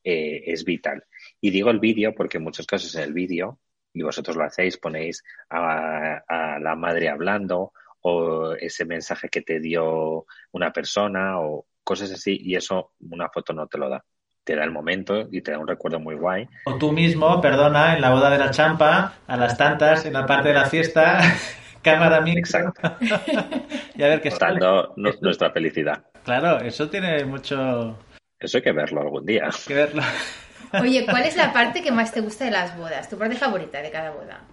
[0.04, 1.04] eh, es vital.
[1.42, 3.60] Y digo el vídeo porque en muchos casos en el vídeo,
[3.92, 9.60] y vosotros lo hacéis, ponéis a, a la madre hablando o ese mensaje que te
[9.60, 14.04] dio una persona o cosas así y eso una foto no te lo da.
[14.44, 16.48] Te da el momento y te da un recuerdo muy guay.
[16.66, 20.26] O tú mismo, perdona, en la boda de la champa, a las tantas, en la
[20.26, 21.20] parte de la fiesta,
[21.82, 22.36] cámara mía.
[22.38, 22.98] Exacto.
[23.96, 24.48] y a ver qué está.
[24.48, 26.04] Dando nuestra felicidad.
[26.24, 27.98] Claro, eso tiene mucho...
[28.38, 29.46] Eso hay que verlo algún día.
[29.46, 30.04] Hay que verlo.
[30.82, 33.10] Oye, ¿cuál es la parte que más te gusta de las bodas?
[33.10, 34.44] ¿Tu parte favorita de cada boda?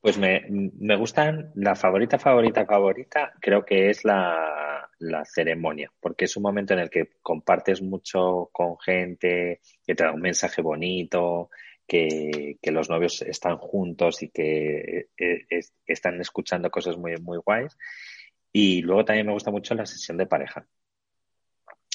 [0.00, 6.24] Pues me, me gustan, la favorita, favorita, favorita, creo que es la, la, ceremonia, porque
[6.26, 10.62] es un momento en el que compartes mucho con gente, que te da un mensaje
[10.62, 11.50] bonito,
[11.86, 15.46] que, que los novios están juntos y que eh,
[15.86, 17.76] están escuchando cosas muy, muy guays.
[18.52, 20.66] Y luego también me gusta mucho la sesión de pareja,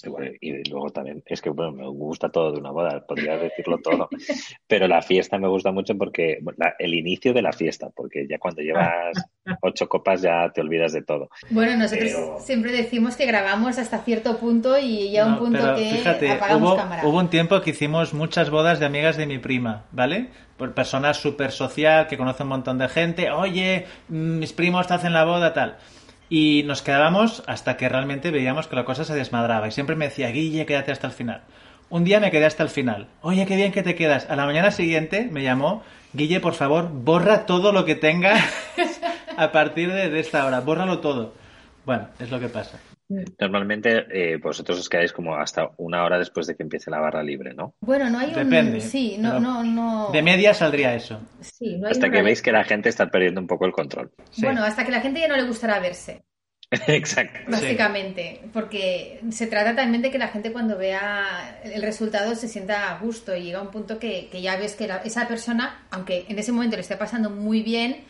[0.03, 4.09] y, luego también, es que bueno, me gusta todo de una boda, podría decirlo todo,
[4.67, 6.39] pero la fiesta me gusta mucho porque
[6.77, 9.17] el inicio de la fiesta, porque ya cuando llevas
[9.61, 11.29] ocho copas ya te olvidas de todo.
[11.49, 12.11] Bueno, nosotros
[12.43, 16.77] siempre decimos que grabamos hasta cierto punto y ya un punto que fíjate, apagamos hubo,
[16.77, 17.05] cámara.
[17.05, 20.29] Hubo un tiempo que hicimos muchas bodas de amigas de mi prima, ¿vale?
[20.57, 24.93] Por personas súper social que conocen un montón de gente, oye, mm, mis primos te
[24.93, 25.77] hacen la boda, tal.
[26.30, 29.67] Y nos quedábamos hasta que realmente veíamos que la cosa se desmadraba.
[29.67, 31.43] Y siempre me decía, Guille, quédate hasta el final.
[31.89, 33.07] Un día me quedé hasta el final.
[33.21, 34.30] Oye, qué bien que te quedas.
[34.30, 38.36] A la mañana siguiente me llamó, Guille, por favor, borra todo lo que tenga
[39.38, 40.59] a partir de, esta hora.
[40.59, 41.34] Bórralo todo.
[41.86, 42.78] Bueno, es lo que pasa.
[43.10, 47.24] Normalmente eh, vosotros os quedáis como hasta una hora después de que empiece la barra
[47.24, 47.74] libre, ¿no?
[47.80, 48.82] Bueno, no hay Depende.
[48.82, 50.10] Sí, no, no, no...
[50.12, 51.22] De media saldría eso.
[51.39, 54.12] Sí, no hasta que veis que la gente está perdiendo un poco el control.
[54.39, 56.24] Bueno, hasta que la gente ya no le gustará verse.
[56.88, 57.39] Exacto.
[57.49, 62.91] Básicamente, porque se trata también de que la gente cuando vea el resultado se sienta
[62.91, 66.38] a gusto y llega a un punto que, ya ves que esa persona, aunque en
[66.39, 68.03] ese momento le esté pasando muy bien,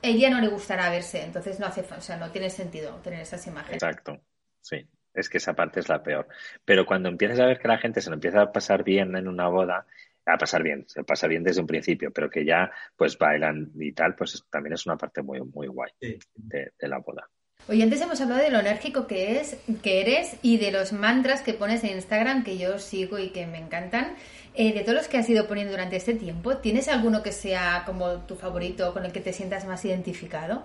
[0.00, 3.46] ella no le gustará verse, entonces no hace, o sea, no tiene sentido tener esas
[3.46, 3.82] imágenes.
[3.82, 4.18] Exacto.
[4.60, 6.28] Sí, es que esa parte es la peor.
[6.64, 9.28] Pero cuando empiezas a ver que la gente se lo empieza a pasar bien en
[9.28, 9.86] una boda,
[10.26, 13.92] a pasar bien, se pasa bien desde un principio, pero que ya pues bailan y
[13.92, 17.28] tal, pues también es una parte muy, muy guay de, la boda.
[17.68, 21.42] Oye, antes hemos hablado de lo enérgico que es, que eres y de los mantras
[21.42, 24.14] que pones en Instagram que yo sigo y que me encantan.
[24.54, 27.84] Eh, de todos los que has ido poniendo durante este tiempo, ¿tienes alguno que sea
[27.86, 30.64] como tu favorito, con el que te sientas más identificado?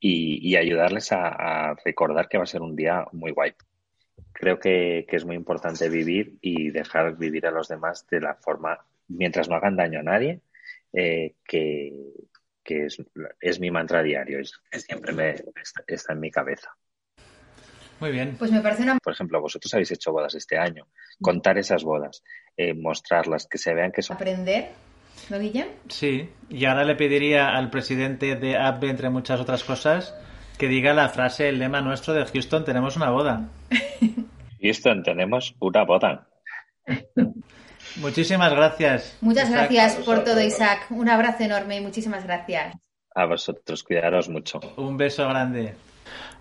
[0.00, 3.52] Con y, ayudarles a, recordar que va a ser un día muy guay.
[4.32, 8.78] Creo que, es muy importante vivir y dejar vivir a los demás de la forma,
[9.08, 10.40] mientras no hagan daño a nadie,
[10.92, 11.92] eh, que,
[13.40, 15.34] es, mi mantra diario, es, siempre me,
[15.86, 16.70] está, en mi cabeza.
[17.98, 18.36] Muy bien.
[18.38, 18.98] Pues me parece una...
[18.98, 20.86] Por ejemplo, vosotros habéis hecho bodas este año.
[21.20, 22.22] Contar esas bodas,
[22.56, 24.14] eh, mostrarlas, que se vean que son...
[24.14, 24.68] Aprender
[25.30, 25.38] ¿No,
[25.88, 30.14] Sí, y ahora le pediría al presidente de APBE, entre muchas otras cosas,
[30.58, 33.48] que diga la frase, el lema nuestro de Houston, tenemos una boda.
[34.62, 36.26] Houston, tenemos una boda.
[37.96, 39.16] Muchísimas gracias.
[39.20, 40.86] Muchas gracias por todo, Isaac.
[40.90, 42.76] Un abrazo enorme y muchísimas gracias.
[43.14, 44.60] A vosotros, cuidaros mucho.
[44.76, 45.74] Un beso grande.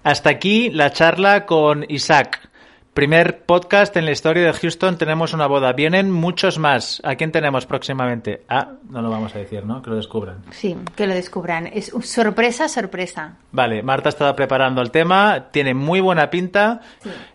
[0.03, 2.49] Hasta aquí la charla con Isaac.
[2.97, 5.71] Primer podcast en la historia de Houston, tenemos una boda.
[5.73, 6.99] Vienen muchos más.
[7.03, 8.41] ¿A quién tenemos próximamente?
[8.49, 9.83] Ah, no lo vamos a decir, ¿no?
[9.83, 10.37] Que lo descubran.
[10.49, 11.67] Sí, que lo descubran.
[11.67, 13.35] Es sorpresa, sorpresa.
[13.51, 16.81] Vale, Marta estaba preparando el tema, tiene muy buena pinta.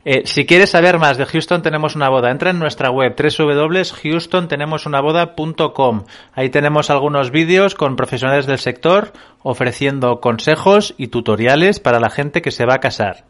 [0.04, 2.32] Eh, si quieres saber más de Houston, tenemos una boda.
[2.32, 6.04] Entra en nuestra web www.houstontenemosunaboda.com.
[6.32, 9.12] Ahí tenemos algunos vídeos con profesionales del sector
[9.44, 13.26] ofreciendo consejos y tutoriales para la gente que se va a casar.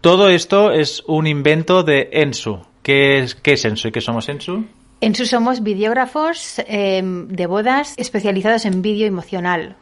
[0.00, 2.60] Todo esto es un invento de Ensu.
[2.82, 4.64] ¿Qué es, qué es Ensu y qué somos Ensu?
[5.00, 9.76] Ensu somos videógrafos em, de bodas especializados en vídeo emocional.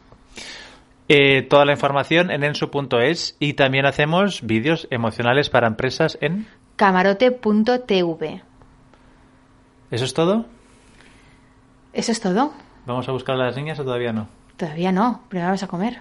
[1.09, 8.41] Eh, toda la información en ensu.es y también hacemos vídeos emocionales para empresas en camarote.tv.
[9.89, 10.45] ¿Eso es todo?
[11.93, 12.53] ¿Eso es todo?
[12.85, 14.27] ¿Vamos a buscar a las niñas o todavía no?
[14.57, 15.99] Todavía no, primero vamos a comer.